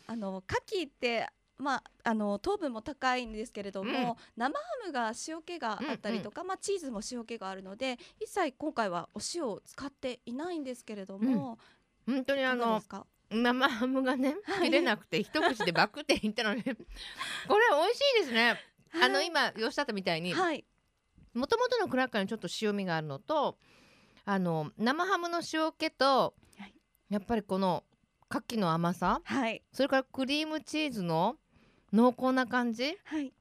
[0.08, 3.34] あの牡蠣ってまあ、あの糖分も高いん。
[3.34, 4.16] ですけれども、うん。
[4.36, 10.64] 生ハムが塩気があったりとか、まあ、チーズも塩気があるので一切今回はお塩を使っていないん。
[10.64, 11.60] ですけれども、
[12.08, 12.82] 本当にあの
[13.30, 18.58] 生ハムがねはい切れなくて一口でバクっていったのでこれ美味しいですね
[18.94, 20.66] あの今おっしゃったみたいにはい。
[21.34, 23.58] もともとのクラッカーにちょっと塩味があるのと
[24.26, 26.74] あの生ハムの塩気と、はい。
[27.10, 27.84] やっぱりこの
[28.30, 29.64] 牡蠣の甘さはい。
[29.72, 31.36] それからクリームチーズの
[31.94, 33.34] 濃厚な感じはい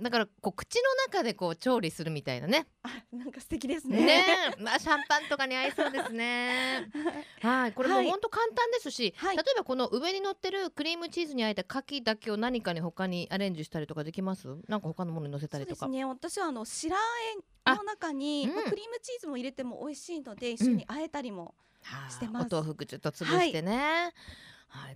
[0.00, 2.66] だからこう口の中でこう調理するみたいなね。
[2.82, 4.04] あなんか素敵ですね。
[4.04, 4.24] ね。
[4.58, 6.90] え、まあ、シャンパンとかに合いそうですね。
[7.40, 8.10] はいこれもはい。
[8.10, 9.36] 本当簡単ですし、はい。
[9.36, 14.48] 例えばこの上に乗ってるクリームチーズにあえた牡蠣だけを何かに他にアレンジしたりとかできます？
[14.68, 15.86] なんか他のものに乗せたりとか。
[15.86, 16.04] そうですね。
[16.04, 17.00] 私はあの白あ
[17.72, 22.54] えの中にうんまあクリームチーズも入れても美味しいので一緒に和えたりも、はあしてます。
[22.54, 24.12] お豆腐ちょっと潰してね、はい、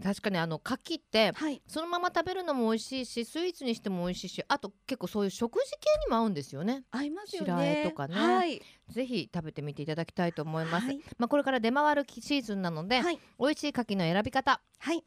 [0.03, 1.63] 確かにあの牡蠣ってはい。
[1.67, 6.85] そのまま食べるのも美味しいしスイーツにしても美味しいしあと結構そういう食事系にも合うんですよね。
[6.91, 7.47] 合いますよね。
[7.47, 8.15] 白あえとかね。
[8.15, 8.63] はい。
[8.91, 11.01] ぜひ食べてみていただきたいと思います、はい。
[11.19, 13.21] まあこれから出回るシーズンなので、はい。
[13.39, 14.61] 美味しい牡蠣の選び方。
[14.79, 15.05] はい。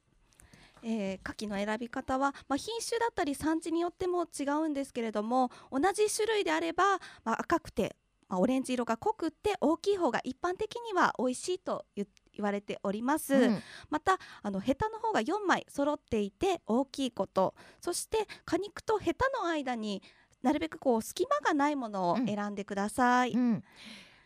[0.84, 7.96] えー、牡蠣の選び方は、まあ、品種だったり産地によっても違うんですけれども同じ種類であれば、まあ、赤くて、
[8.28, 13.64] まあ、オレンジ色が濃くって大きい方が一般的には美味しいと言言われております、うん。
[13.90, 17.54] またあのヘタの方が4枚揃っていて大きいこと。
[17.80, 20.02] そして果肉とヘタの間に
[20.42, 22.26] なるべくこう隙間がないものをうん。
[22.28, 23.64] 選んでください、うん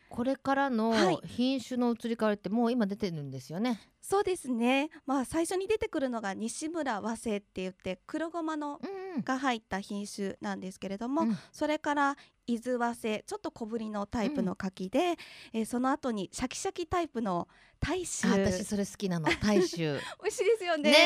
[0.10, 1.20] これからのはい。
[1.26, 3.82] 品種の移り変わりってもう今出てるんですよね。
[4.02, 4.90] そうですね。
[5.06, 11.38] まあ最初に出てくるのが西村和製って言って黒ごまのうんが入った品種なんですけれども、うん。
[11.52, 15.16] それから伊豆和製ちょっと小ぶりのタイプの柿で、
[15.54, 17.48] えーその後にシャキシャキタイプの
[17.80, 19.28] 大あ衆私それ好きなの。
[19.42, 20.00] 大衆。
[20.22, 20.92] 美味しいですよね。
[20.92, 20.98] ね。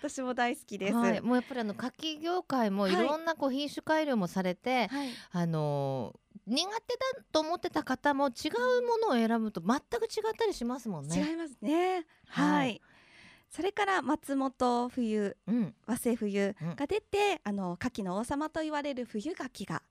[0.00, 5.10] 私も大好きえです、はい、もうやっぱりあの牡蠣業界もいろんなこう品種改良もされて、はい。
[5.32, 11.16] あのー苦手だと思ってた方も違うものを選ぶと全く違ったりしますもんね。
[11.16, 12.06] 違いますね。
[12.28, 12.82] はい、はい。
[13.50, 19.82] それから松本冬うん、和製冬うんが出て、あの牡蠣の王様と言われる冬牡蠣が、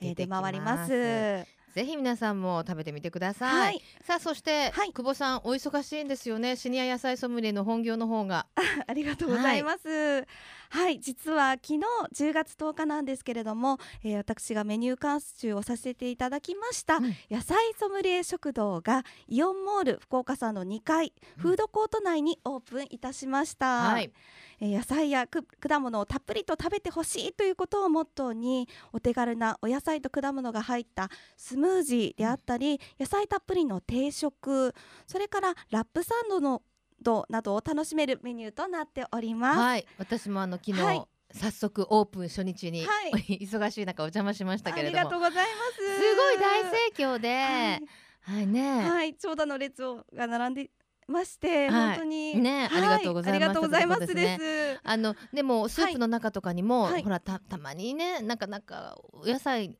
[0.00, 3.60] えー出回りますぜひ皆さんも食べてみてください。
[3.60, 8.46] はいさあそして、はい久保さんお忙しいんですよねシニア野菜ソムリエの本業の方が。
[8.86, 10.26] ありがとうございます。
[10.72, 11.80] はい、実は昨日
[12.14, 23.90] 10月10日なんですけれども、えー私がメニュー監修をさせていただきました、うん野菜ソムリエ食堂がイオンモール福岡さんの2階、うんフードコート内にオープンいたしました。
[23.90, 24.12] はい、
[24.60, 34.74] えー野菜やく果物をたっぷりと食べてほしいということをモットーにお手軽なお野菜と果物が入ったスムージーであったり、野菜たっぷりの定食
[35.06, 36.62] それからラップサンドの
[37.02, 39.58] ドなどを楽しめるメニューとなっております。
[39.58, 41.02] はい、私もあの昨日、はい。
[41.32, 43.38] 早速オープン初日に、はい。
[43.40, 44.98] 忙しい中お邪魔しましたけれども。
[44.98, 45.76] ありがとうございます。
[45.76, 47.82] すごい大盛況で、はい。
[48.22, 50.70] はい、ね、はい、長蛇の列をが並んで
[51.06, 51.88] まして、はい。
[51.90, 52.36] 本当に。
[52.36, 52.78] ねはい。
[52.78, 54.80] ありがとうございますありがとうございますです。
[54.82, 57.02] あのでもスープの中とかにも、はい。
[57.02, 59.78] ほらたたまにねなかなかお野菜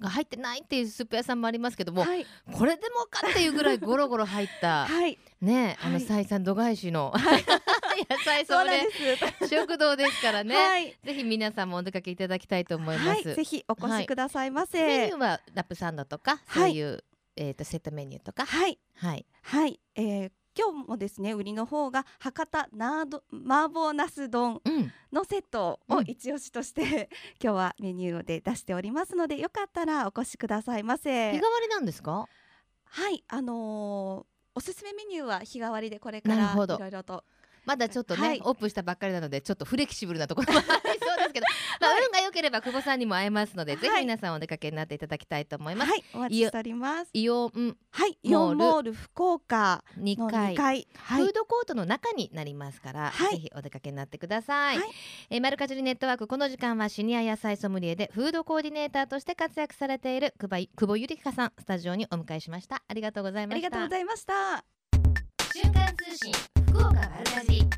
[0.00, 7.12] が入ってないっていうスープ屋さんもありますけども、はい、これでもかっていうぐらいゴロゴロ入ったはい、ねあのはい採算度外視の、
[8.10, 8.90] 野菜それで
[9.38, 9.48] す。
[9.48, 14.84] 食堂ですからね、はい、ぜひ皆さんもお出かけいただきたいと思います、はい、ぜひお越しくださいませ。
[14.84, 16.42] メニューはラップサンドとか、はい。
[16.46, 17.04] そういう、
[17.36, 18.44] えー、とセットメニューとか。
[18.46, 19.26] はい、はい。
[19.42, 24.92] はい、えー今日もですね売りの方が博多ナード麻婆ナス丼うん。
[25.12, 25.98] のセットうん。
[25.98, 27.08] を一押しとして、
[27.42, 31.60] 今日はメニューで出しておりますのでよかったらお越しくださいま日替せわ。
[31.62, 32.26] りなんですか？
[32.84, 37.24] はい、あのーおすすめメニューは日替わりでこれからいろいろと
[37.64, 38.40] まだちょっとね、はい。
[38.44, 41.46] オープンしたばっかりなのでちょっとフレキシブルなところもありそうですけど、
[41.80, 46.04] まあ、運が良ければ久保さんにも会えますので、ぜひ皆さんお出かけになっていただきたいと思います、はい。
[46.14, 47.10] お待ちしております。
[47.12, 48.50] イオンはい、イモール。
[48.50, 51.22] オンモール福岡2の階2階はい。
[51.22, 53.32] フードコートの中になりますから、はい。
[53.32, 54.90] ぜひお出かけになってください、はい。
[55.30, 62.82] えーマルカジリネットワークこの時間はシニア野菜ソムリエでフードコーディネーターとして活躍されている久保久保ゆりかさんスタジオにお迎えしました。
[62.86, 63.68] ありがとうございあました。
[63.68, 64.64] りがとうございました。
[65.52, 67.70] 瞬間通信福岡丸かじり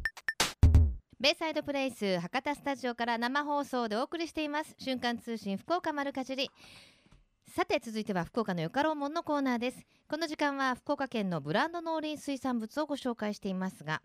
[1.18, 4.76] ベイサイドプレイス博多スタジオから生放送でお送りしています。
[4.78, 6.48] 瞬間通信福岡丸かじり。
[7.48, 9.85] さて続いては福岡のよかろうもんのコーナーです。
[10.09, 14.00] この時間は福岡県のブランド農林水産物をご紹介していますが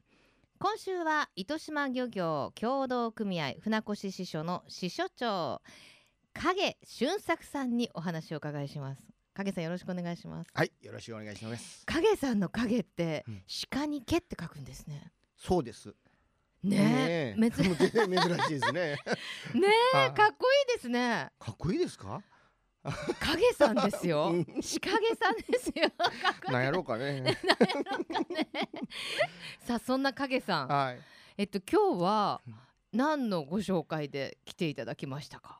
[0.60, 5.62] 今週は糸島漁業協同組合船越支所の支所長
[6.34, 9.19] 影俊作さんにお話をお伺いします。
[9.34, 10.50] 影さんよろしくお願いします。
[10.54, 11.86] はい、よろしくお願いします。
[11.86, 13.44] 影さんの影ってうん。
[13.72, 15.12] 鹿に毛って書くんですね。
[15.38, 15.94] そうです。
[16.64, 17.36] ねえ。
[17.40, 17.52] え。
[17.52, 18.98] 珍 珍しいですね。
[19.56, 20.14] ねえはい。
[20.14, 21.30] かっこいいですね。
[21.40, 22.22] かっこいいですか？
[23.20, 24.32] 影さんですよ。
[24.32, 24.62] うん。
[24.62, 25.90] 仕影さんですよ。
[26.52, 27.38] なんやろうかね。
[29.60, 30.68] さあそんな影さん。
[30.68, 31.00] はい。
[31.38, 32.56] えっと今日はうん。
[32.92, 35.59] 何のご紹介で来ていただきましたか？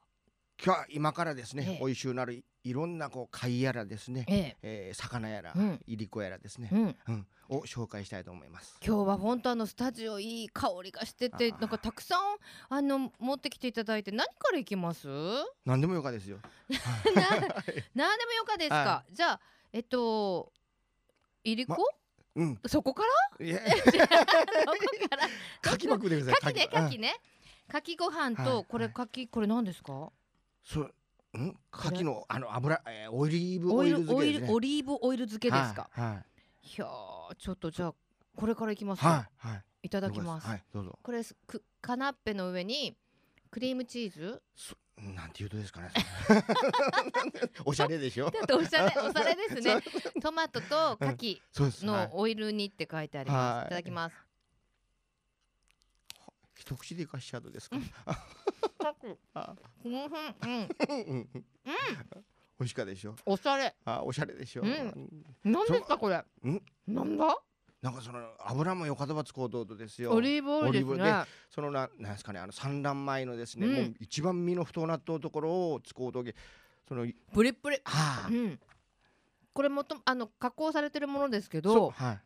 [0.64, 1.66] 今日は今からですええ。
[1.66, 4.58] ね、美味しゅうなるいいろんなこう貝やらですね、ええ。
[4.62, 5.80] えー魚やら、うん。
[5.88, 6.96] いりこやらですねう、ん。
[7.08, 8.76] うん、を紹介したいと思います。
[8.86, 12.20] 今日は本当あのスタジオいい香りがしててなんかたくさん
[12.68, 15.08] あの持ってきていただいて何からいきます？
[15.66, 16.40] 何でもよかですよ。
[17.16, 17.22] な
[17.96, 19.42] 何でもよかですか、はじゃあ
[19.72, 20.52] えっと
[21.46, 21.78] いりこ、
[22.36, 22.60] うん。
[22.68, 23.04] そこか
[23.40, 23.46] ら？
[23.46, 23.98] いや、 そこ
[25.10, 25.30] から。
[25.72, 26.54] かきまくでください。
[26.54, 26.96] かきねかき。
[26.96, 27.02] うん。
[27.02, 27.16] ね。
[27.70, 28.46] かきご飯はい。
[28.46, 28.94] とこれはい。
[28.94, 30.12] かきこれ何ですか？
[30.64, 30.94] そう。
[31.34, 34.48] うん、これかきのあの油、えー、オリーブオオイル漬けですね。
[34.48, 36.68] ルオリーブオイル漬けですか、はいはい。
[36.68, 37.94] い、やーちょっとじゃあ
[38.36, 39.64] これからいきますはか、いはい。
[39.84, 40.98] い、ただきます、はい、どうぞ。
[41.04, 42.98] これすくカナッペの上に
[43.52, 44.42] クリームチーズ？
[44.56, 45.92] そなんて言うとですかね。
[47.64, 48.30] おしゃれでしょ。
[48.32, 49.82] だっておしゃれおしゃれですね。
[50.22, 53.66] トマトと牡蠣のオイル煮って書いてあります、はい。
[53.68, 54.29] い、ただきます
[56.60, 57.78] 一口でいかしちゃうとですか？
[59.34, 59.94] あうん。
[59.94, 61.30] うんうん。
[61.34, 61.44] うん
[62.60, 63.16] 美味しかでしょ？
[63.26, 63.74] おしゃれ。
[63.86, 64.64] あ、おしゃれでしょ？
[64.64, 65.10] うん。
[65.46, 66.22] 何ですかこれ？
[66.44, 66.62] うん？
[66.86, 67.38] なんだ？
[67.82, 70.12] なんかその油もよかどば使うとうとですよ。
[70.12, 71.24] オリーブオイルでね。
[71.50, 73.74] そのななんですかねあの産卵前のですね、うん。
[73.74, 76.34] もう一番身の太なっとうところを使うとき
[76.90, 77.78] そのプリプリ。
[77.86, 78.28] はあ。
[78.30, 78.60] うん。
[79.54, 82.20] これもとあの加工されてるものですけどはい、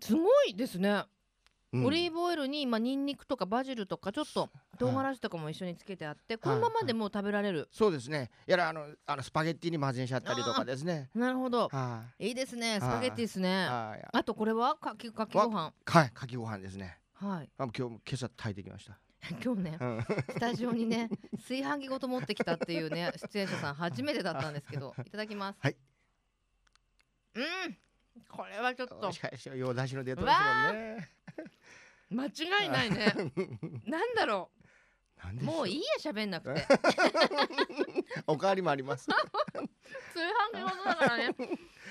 [0.00, 1.04] すごいですね、うん
[1.74, 8.30] オリーブオイルに今ニンニクとかバジルとかちょっと唐辛子とかも一緒につけてあって、このままでもう食べられる、そうですね。
[8.46, 11.08] やらあのあのスパゲッティに混ぜちゃったりとかですね。
[11.14, 11.68] なるほど。
[11.68, 12.32] はい。
[12.32, 12.78] いですね。
[12.78, 13.66] スパゲッティですね。
[13.66, 14.08] はい。
[14.12, 14.74] あとこれは？
[14.76, 15.72] かきかきご飯。
[15.86, 16.98] はいかきご飯ですね。
[17.14, 17.48] はい。
[17.56, 18.98] あ今日今朝炊いてきました。
[19.42, 20.00] 今日ねうん。
[20.02, 25.10] スタジオにね炊飯器ごと持ってきたっていうね 出演者さん初めてだったんですけどい。
[25.10, 25.58] ただきます。
[25.60, 25.76] はい。
[27.34, 27.78] うん。
[28.28, 29.10] これはちょっと。
[29.10, 29.54] しかったですよ。
[29.56, 31.21] ようだしの出てますもんね
[32.10, 33.14] 間違いないね。
[33.86, 34.50] なんだろ
[35.40, 35.44] う。
[35.44, 36.66] もういいや喋んなくて。
[38.26, 39.08] おかわりもあります。
[39.08, 39.22] 炊
[40.52, 41.36] 飯器ごとだからね。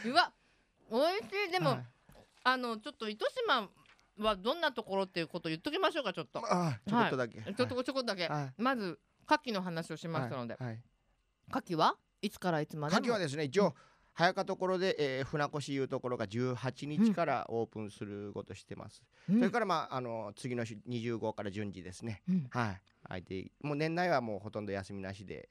[0.05, 0.33] うわ
[0.91, 1.51] 美味しい。
[1.51, 1.85] でも、はい。
[2.43, 3.69] あのちょっと糸島
[4.17, 6.41] はどんなところっていうことを言っときましょうかちょっと。
[6.43, 8.53] あちょこっとだけ、ちょっとちょこっとだけ、はい。
[8.61, 10.67] まず牡蠣の話をしますので、はい。
[10.67, 10.83] はい。
[11.49, 11.95] 牡蠣は？
[12.21, 13.75] いつからいつまでも牡蠣はですね一応
[14.13, 19.39] 早かところで、えー、船越いうところが18日からオープンすることしてます、うん。
[19.39, 22.21] それからまああの次の週25から順次ですね。
[22.29, 22.47] うん。
[22.49, 22.81] はい。
[23.07, 25.49] 相手もう年内はもうほとんど休みなしで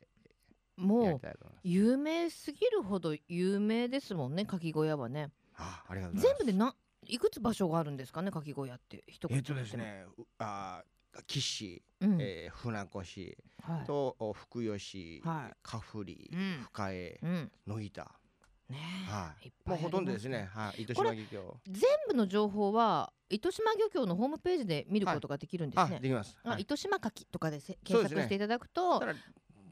[0.78, 1.20] やもう
[1.62, 5.30] 有名すぎるほど有名ですもんね牡蠣小屋はね。
[5.56, 6.44] あありがとうございます。
[6.44, 6.74] 全部でな
[7.06, 14.34] いくつ場所があるんですかね牡蠣小屋って一言えっとですねうあー岸、うん、えー、船越はい。
[14.34, 15.56] 福吉、はい。
[15.62, 16.60] カフリ、うん。
[16.72, 17.52] 深江うん。
[17.66, 18.10] 野板
[18.70, 18.78] ね。
[19.08, 19.48] えはい。
[19.48, 20.48] いもうほとんどですね。
[20.52, 20.82] はい。
[20.82, 21.56] 糸島漁協。
[21.66, 29.00] 全部の情報は糸島漁協のホームページで見ることができるんですあね、できます、あはい、糸島牡蠣とかで検索していただくと、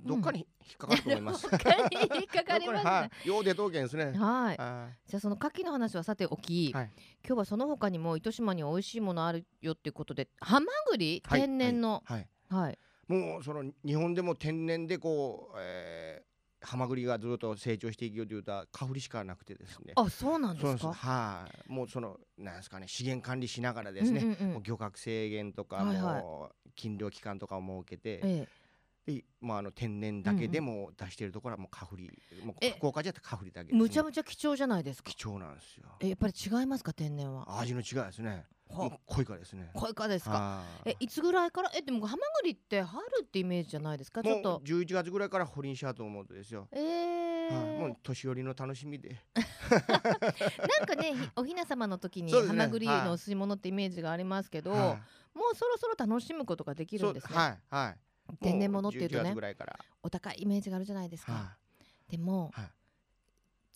[0.05, 2.91] どっかに引っかかると思います、 どっかに引っかかりますね。
[2.91, 4.13] はい、よう出とうけんですね。
[4.17, 4.57] はい。
[4.59, 6.91] あじゃあその牡蠣の話はさておき、はい。
[7.27, 11.41] 今日はその他にも糸島には美味しいものあるよっていうことでハマグリはい。
[11.41, 12.03] 天然の。
[12.07, 12.63] はい、はい。
[12.63, 16.28] はい、もうその日本でも天然でこう、えー、
[16.61, 19.93] ハマグリがずっと成長していくよというとカフリしかなくてですね。
[19.97, 20.83] あそうなんですす。
[20.83, 21.73] かはい。
[21.73, 24.53] もうそのなんですかね資源管理しながらですね、うんうんうん。
[24.55, 26.23] もう漁獲制限とかはいはい。
[26.23, 28.49] もう禁漁期間とかを設けて、え
[29.07, 32.11] でまあ、あの天然だけでも出しているところはもうカフリ、
[32.45, 32.73] もうえ。
[32.73, 35.11] 福岡じゃカフリだけえ、です、ね、むちゃむちゃ貴重じゃないですか？
[35.11, 35.87] 貴重なんですよ。
[36.01, 37.59] えやっぱり違いますか天然は？
[37.61, 39.71] 味の違いですねもうは濃いからですね。
[39.75, 40.63] 濃いかですか？
[40.85, 41.71] えいつぐらいから？
[41.75, 44.23] えでもハマグリって春ってイメージじゃないですか？
[44.23, 44.61] ちょっと。
[44.65, 47.55] 11月ぐらいから掘りにしようと思うんですよ、えー。
[47.55, 49.17] はい、もう年寄りの楽しみで。
[49.69, 54.99] なんかねひおひな様の時にハマグリのお吸い物ってイメージがありますけど、は
[55.35, 58.37] もうそろそろ楽しむことができいるんですね、はいはい。
[58.43, 59.79] 天然物っていうとも11ね月ぐらいから。
[60.03, 61.57] お高いイメージがあるじゃないですか、は
[62.09, 62.71] でも、はい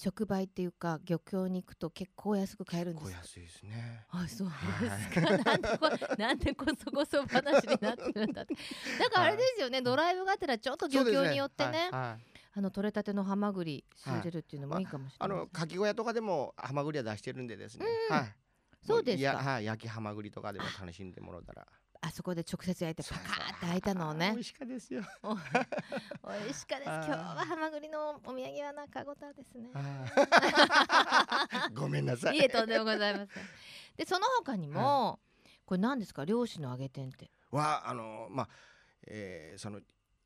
[0.05, 4.07] 直売っていうか漁協に行くと結構安く買えいるんです結構安いですね。
[4.11, 8.55] あそうですか、なんでこ なんでこそこそ話になってるんだって。
[8.99, 12.25] だからあれですよね、ドライブがてらちょっと漁協によってねはいはい。
[12.55, 18.35] あの取れたてのハマグリ仕入れるっていうのもいいかもしれあない、のかき小屋とかでもハマグリは出してるんでですね、うんはい。
[18.85, 19.33] そうですか。
[19.33, 21.67] もやはい焼きハマグリとかでも楽しんでもらったら
[22.05, 24.31] あそこで直接焼いてパカーって焼いたのをね。
[24.33, 25.03] 美味しかですよ。
[25.23, 25.41] お 美
[26.51, 26.89] 味しかです。
[26.91, 29.71] 今日はハマグリのお土産は中ごたですね。
[31.75, 32.37] ごめんなさい。
[32.39, 33.29] いえとんでもございません。
[33.97, 35.21] でその他にも、
[35.65, 36.25] これ何ですか？
[36.25, 37.31] 漁師の揚げ天って。
[37.51, 38.49] はあのまあ、
[39.07, 39.81] えーその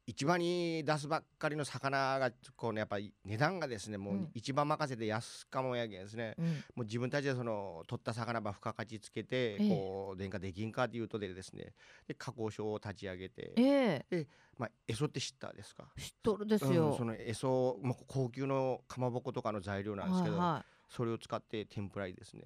[0.09, 4.31] 市場に出すばっかりの魚がこうねやっぱり値段がですねもううん。
[4.35, 6.47] 市場任せで安かもんやけんですね、うん。
[6.47, 9.69] もう自分たちでその取った魚ば付加価値つけてええ。
[9.69, 11.73] こう電化できんかっていうとでですね
[12.07, 14.27] で加工所を立ち上げてええ。
[14.57, 15.89] まあエソって知ったですか？
[15.99, 17.05] 知っとるですうんよそ。
[17.05, 22.43] のエソもう高級のかまぼことかの材料なんですけど、はいはそれを使って天ぷらにですね。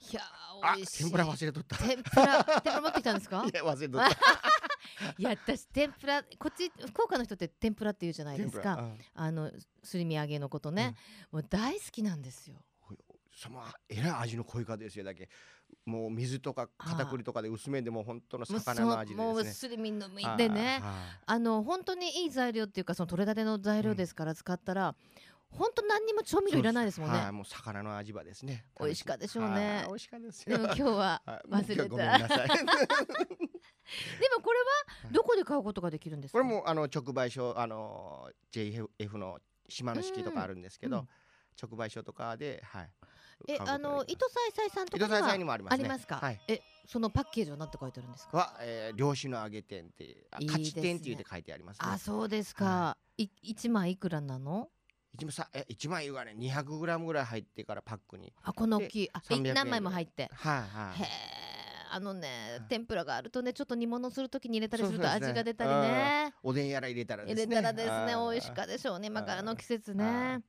[0.00, 0.12] い。
[0.12, 1.02] いやあー美味しい。
[1.04, 1.76] 天ぷら忘れとった。
[1.76, 3.44] 天ぷら天ぷら持ってきたんですか？
[3.48, 3.56] い？
[3.56, 4.08] や忘れとった
[5.18, 8.74] いや私天ぷらこっち福岡の人って天ぷらって言うじゃないですか。
[8.74, 8.98] うん。
[9.14, 9.50] あの
[9.82, 10.94] すり身揚げのことね、
[11.30, 12.56] もう大好きなんですよ。
[13.32, 15.28] そのえらい味の濃いかですよだけ。
[15.84, 20.34] もう水とか片栗とかで薄めでも本当の魚の味でそうもうですすり身の身ね。
[20.36, 20.80] でね。
[20.82, 20.92] はい
[21.26, 24.94] あの本当にいい材料っていうかその取れたての材料ですから使ったら、
[25.50, 27.18] 本当何にも調味料いらないですもんね。
[27.18, 28.64] はいもう魚の味場ですね。
[28.80, 29.76] 美味しかったでしょうね。
[29.76, 30.58] はい美味しかですよ。
[30.58, 31.84] でも今日ははい忘れた。
[31.84, 32.48] 今日ごめんなさい。
[32.48, 32.54] で
[34.36, 34.58] もこれ
[35.04, 36.38] はどこで買うことができるんですか？
[36.40, 41.08] これもあの直売所あの JF の島の式とかあるんですけど、うん。
[41.60, 42.90] 直売所とかではい。
[43.48, 45.80] えあの糸さいさいさんとか糸さいさいにもありますね。
[45.80, 46.16] ありますか？
[46.16, 46.40] はい。
[46.48, 48.36] えそのパッケージは何て書いてあるんですか？
[48.36, 51.86] は、えー、漁師の揚げ店ってあ勝ち店って言って書いてありますね。
[51.88, 52.64] あそうですか。
[52.64, 52.98] は。
[53.18, 53.28] い。
[53.42, 54.70] 一枚いくらなの？
[55.14, 58.32] 一枚さえ一枚がね200グラムぐらい入ってからパックに。
[58.42, 59.10] あこの大きい。
[59.12, 60.30] あえ300円何枚も入って。
[60.34, 61.02] はいはい。
[61.02, 61.55] へえ
[61.90, 62.28] あのね
[62.58, 66.34] はい天ぷらがあるとねちょっと煮物するときに入れたりすると味が出たりね。
[66.42, 69.08] おでんやら入れたらで入れすねたらですね美味しかでしょうね。
[69.08, 70.42] 今からの季節あね。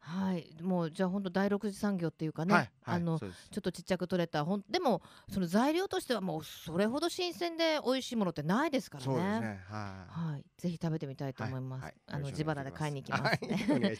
[0.00, 0.50] はい。
[0.62, 2.62] もうじゃあ本当第六次産業っていうかね、はい。
[2.82, 2.96] はい。
[2.96, 3.28] あのちょ
[3.58, 9.40] っとちっちゃく取れたほんでもその材料としてはもうそれほど新鮮で美味しいものってないですからね。
[9.40, 9.60] ね。
[9.68, 10.30] はい。
[10.32, 10.44] はい。
[10.56, 11.94] ぜひ食べてみたいと思います、はい。
[12.08, 13.40] あの自腹で買いに行きます。
[13.46, 13.96] ね、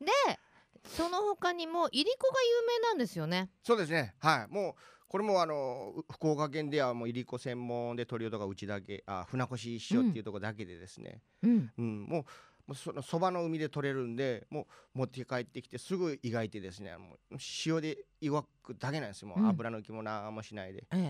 [0.00, 0.38] で
[0.84, 3.50] その他にもいりこが有名なんですよね。
[3.62, 4.14] そうですね。
[4.18, 4.52] はい。
[4.52, 4.74] もう
[5.12, 11.70] これもあのう福岡県ではもういりこ専門で取り寄とかうちだけあ船越塩っていうところだけでですね、うん。
[11.76, 12.04] うん。
[12.04, 12.24] もう
[12.66, 17.36] もうそのそばの海で取れるんでもう持って帰ってきてすぐ湯がいてですねもう
[17.66, 19.28] 塩で湯がくだけなんですよ。
[19.28, 19.44] もうん。
[19.44, 21.02] う油抜きも何もしないで、ええ。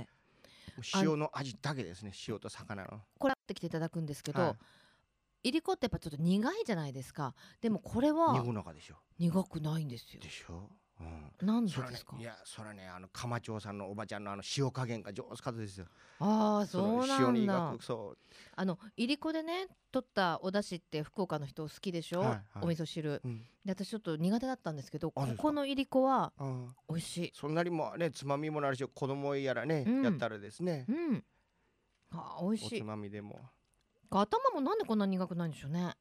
[0.76, 3.00] もう塩の味だけですね塩と魚の。
[3.20, 4.56] これ持ってきていただくんですけど、は
[5.44, 5.52] い。
[5.52, 7.34] りこってやっぱちょっと苦いじゃないですか。
[7.60, 8.42] でもこれいは
[9.18, 10.20] 苦くないんですよ。
[10.20, 10.68] でしょ、
[11.40, 12.16] うん、なんでですか？
[12.18, 15.86] いやそれはねあの釜町さんのおばちゃんのあの塩加減が上手かったですよ。
[16.20, 17.74] ああそうなんだ。
[17.80, 18.18] そう。
[18.54, 22.40] あのいりこでね取ったお出汁って福岡の人好きでしょ、はいはい。
[22.62, 23.20] お味噌汁。
[23.24, 23.42] うん。
[23.64, 26.32] で私ちょっと苦手だったんですけどここのいりこは
[26.88, 27.32] 美味しい。
[27.34, 30.02] そんなにもねつまみもなるし子供やらね、うん。
[30.02, 30.84] やったらですね。
[30.88, 31.24] う、ん。
[32.12, 32.80] あー美味しい。
[32.80, 33.40] おつまみでも。
[34.10, 35.94] 頭もなんでこんな苦くないんでしょうね。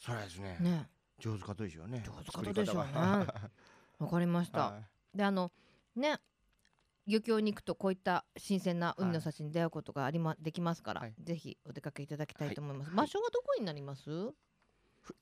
[0.00, 0.58] それはですね。
[0.60, 0.88] ね。
[1.20, 2.02] 上手かとでしょうね。
[2.04, 2.92] 上手かとでしょうね
[3.98, 4.58] わかりました。
[4.58, 4.78] は
[5.14, 5.16] い。
[5.16, 5.50] であの
[5.96, 6.20] ね
[7.06, 11.14] 漁協に行くとこういった新鮮な海の幸に出会うことがありま、できますから、はい。
[11.22, 12.96] ぜひお出かけいただきたいと思います、はい。
[12.98, 14.10] 場所はどこになります、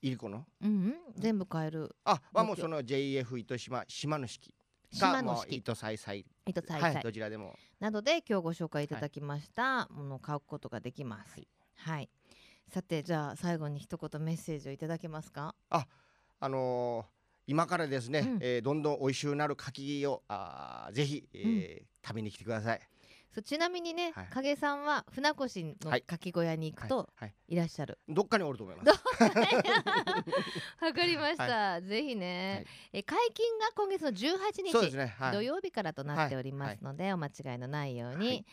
[0.03, 0.45] いりこの？
[0.62, 1.95] うん、全部買える。
[2.05, 4.53] あはもうその JF 糸島島の式
[4.91, 7.55] 島の式糸さいさい糸さいさいはいどちらでも。
[7.79, 11.41] などで今日ご紹介いただきましたものを買うことができます。
[11.77, 12.11] はい、
[12.68, 15.55] さてじゃあ最後に一言メッセージをいただけますか？
[15.70, 15.87] あ
[16.49, 17.16] のー
[17.47, 18.38] 今からですね、うん。
[18.40, 22.80] えーどんどん美味しくなる柿をあーぜひ、えー食べに来てください。
[23.34, 24.26] そうちなみにね、はい。
[24.30, 26.03] 影さんは船越のはい。
[26.03, 27.57] かき小屋に行くとはい、い。
[27.57, 28.88] らっしゃる、どっかにおると思います。
[30.82, 33.01] わかりました、ぜひね、はい。
[33.01, 35.14] え解禁が今月の18日ね。
[35.18, 35.32] はい。
[35.32, 38.47] 土曜日からとなっておりますので、お間違いのないように、はい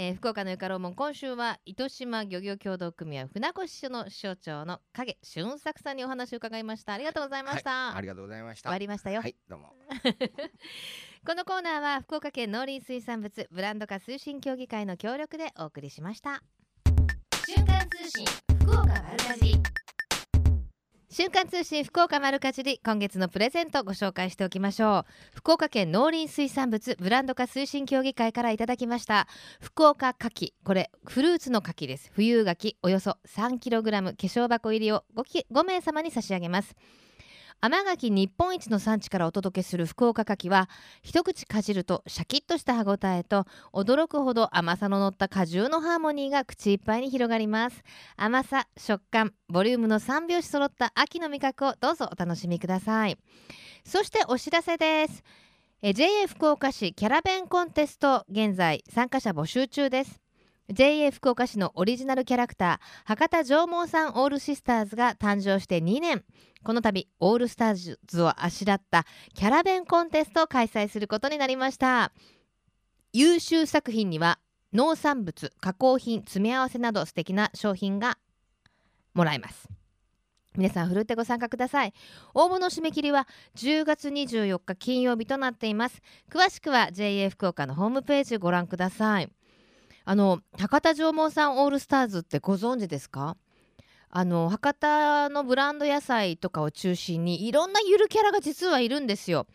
[0.00, 6.92] えー福岡のゆかろうもん今週は糸島漁業協同組合船越署の所長の影俊作さんにお話を伺いました。
[6.92, 8.68] ありがとうございました、はいありがとうございました。
[8.68, 9.74] 終わりましたよ、はい、どうも。
[11.26, 16.44] このコーナーは福岡県農林水産物ブランド化推進協議会の協力でお送りしました。
[17.44, 18.24] 瞬間通信
[18.60, 19.60] 福岡丸かじ
[21.10, 25.36] 週刊通信福岡丸かじり今月のプレゼントご紹介しておきましょう。
[25.36, 29.26] 福岡県農林水産物ブランド化推進協議会からいただきました。
[29.58, 32.10] 福岡牡蠣これフルーツの牡蠣です。
[32.12, 36.76] 冬牡蠣およそ 3kg 化粧箱入りを 5, 5名様に差し上げます。
[37.60, 40.68] 甘柿日本一の産地からお届けする福岡牡蠣は
[41.02, 47.82] 一口かじるとシャキッとした歯ごたえと驚くほど甘さの乗った果汁のハーモニーが口いっぱいに広がります。
[48.16, 53.18] 甘さ食感ボリュームの3拍子揃った秋の味覚をどうぞお楽しみください。
[53.84, 55.24] そしてお知らせです。
[55.82, 60.27] え JA 福岡市キャラベンコンテスト現在参加者募集中です。
[60.70, 66.24] JA 福岡市のオリジナルキャラクター博多縄文さんオールシスターズが誕生して2年。
[66.62, 72.12] この度オールスターズをあしらったキャラベンコンテストを開催することになりました。
[73.14, 74.38] 優秀作品には
[74.74, 78.18] 農産物加工品詰め合わせなど素敵な商品が
[79.14, 79.68] もらえます。
[80.54, 81.94] 皆さんふるってご参加ください。
[82.34, 86.02] 応募の締め切りは10月24日金曜日となっています。
[86.30, 89.30] 詳しくは JA 福岡のホームページご覧ください。
[90.10, 93.36] あの博多縄文産オールスターズってご存知ですか？
[94.08, 99.46] あの博多のブランド野菜とかを中心にいろんなゆるキャラが実はいるんですよ。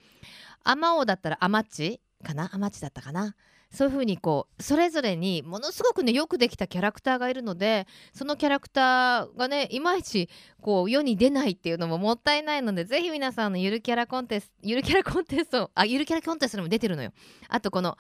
[0.64, 2.52] あまおうだったらあまっちかな？
[2.54, 3.36] あまっちだったかな？
[3.72, 10.30] そういう風にこうそれぞれにものすごくねよくできたキャラクターがいるのでそのキャラクターがねいまいち
[10.62, 17.12] こう世に出ないっていうのももったいないのでぜひ皆さんのゆるキャラコンテストゆるキャラコンテストあゆるキャラコンテストにも出てるのよ。
[17.50, 17.98] あとこの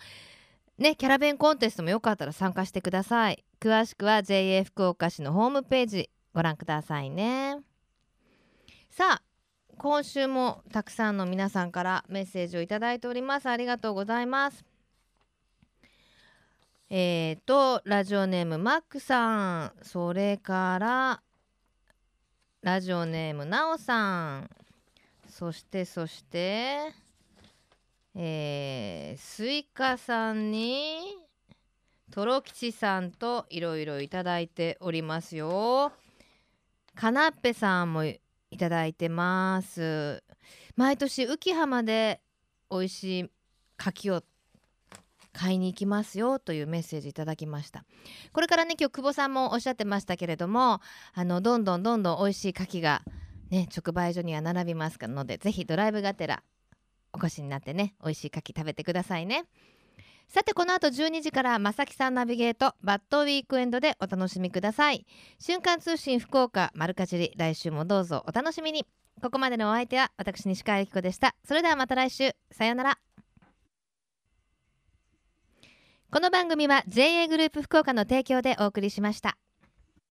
[0.77, 3.43] ねキャラ弁コンテストもよかったら参加してください。
[3.59, 7.59] 詳しくは JA 福岡市のホームページご覧くださいね。
[8.89, 9.21] さあ
[9.77, 13.47] 今週もたくさんの皆さんからメッセージをいただいております。
[13.47, 14.63] ありがとうございます。
[16.89, 19.73] えーとラジオネームマックさん。
[19.81, 21.21] それから
[22.61, 24.49] ラジオネームなおさん。
[25.27, 26.93] そしてそして
[28.15, 31.17] えー、スイカさんに
[32.11, 35.91] トロ吉さんといろいろいただいておりますよ。
[36.95, 38.19] かなっぺさんもい
[38.57, 40.23] ただいてます
[40.75, 42.21] 毎年浮浜で
[42.69, 43.29] 美味しい
[43.77, 44.23] 柿を
[45.33, 47.83] 買いに行きますよというメッセージいただきました
[48.31, 50.79] これからね今日久保さんもおっしゃってましたけれども
[51.15, 53.01] あのどんどんどんどん美味しい柿が
[53.49, 56.43] ね直売所には並びますのでぜひドライブがてら
[57.13, 59.45] お越しになってね美味しい柿食べてくださいね。
[60.27, 65.05] さてこの後12時からまさきさんナビゲートバッドウィークエンドでお楽しみください。
[65.39, 68.85] 瞬間通信福岡丸かじり来週もどうぞお楽しみに。
[69.21, 71.35] ここまでのお相手は私西川由紀子でした。
[71.45, 72.31] それではまた来週。
[72.51, 72.97] さようなら。
[76.11, 79.37] この番組は JA グループ福岡の提供でお送りしました。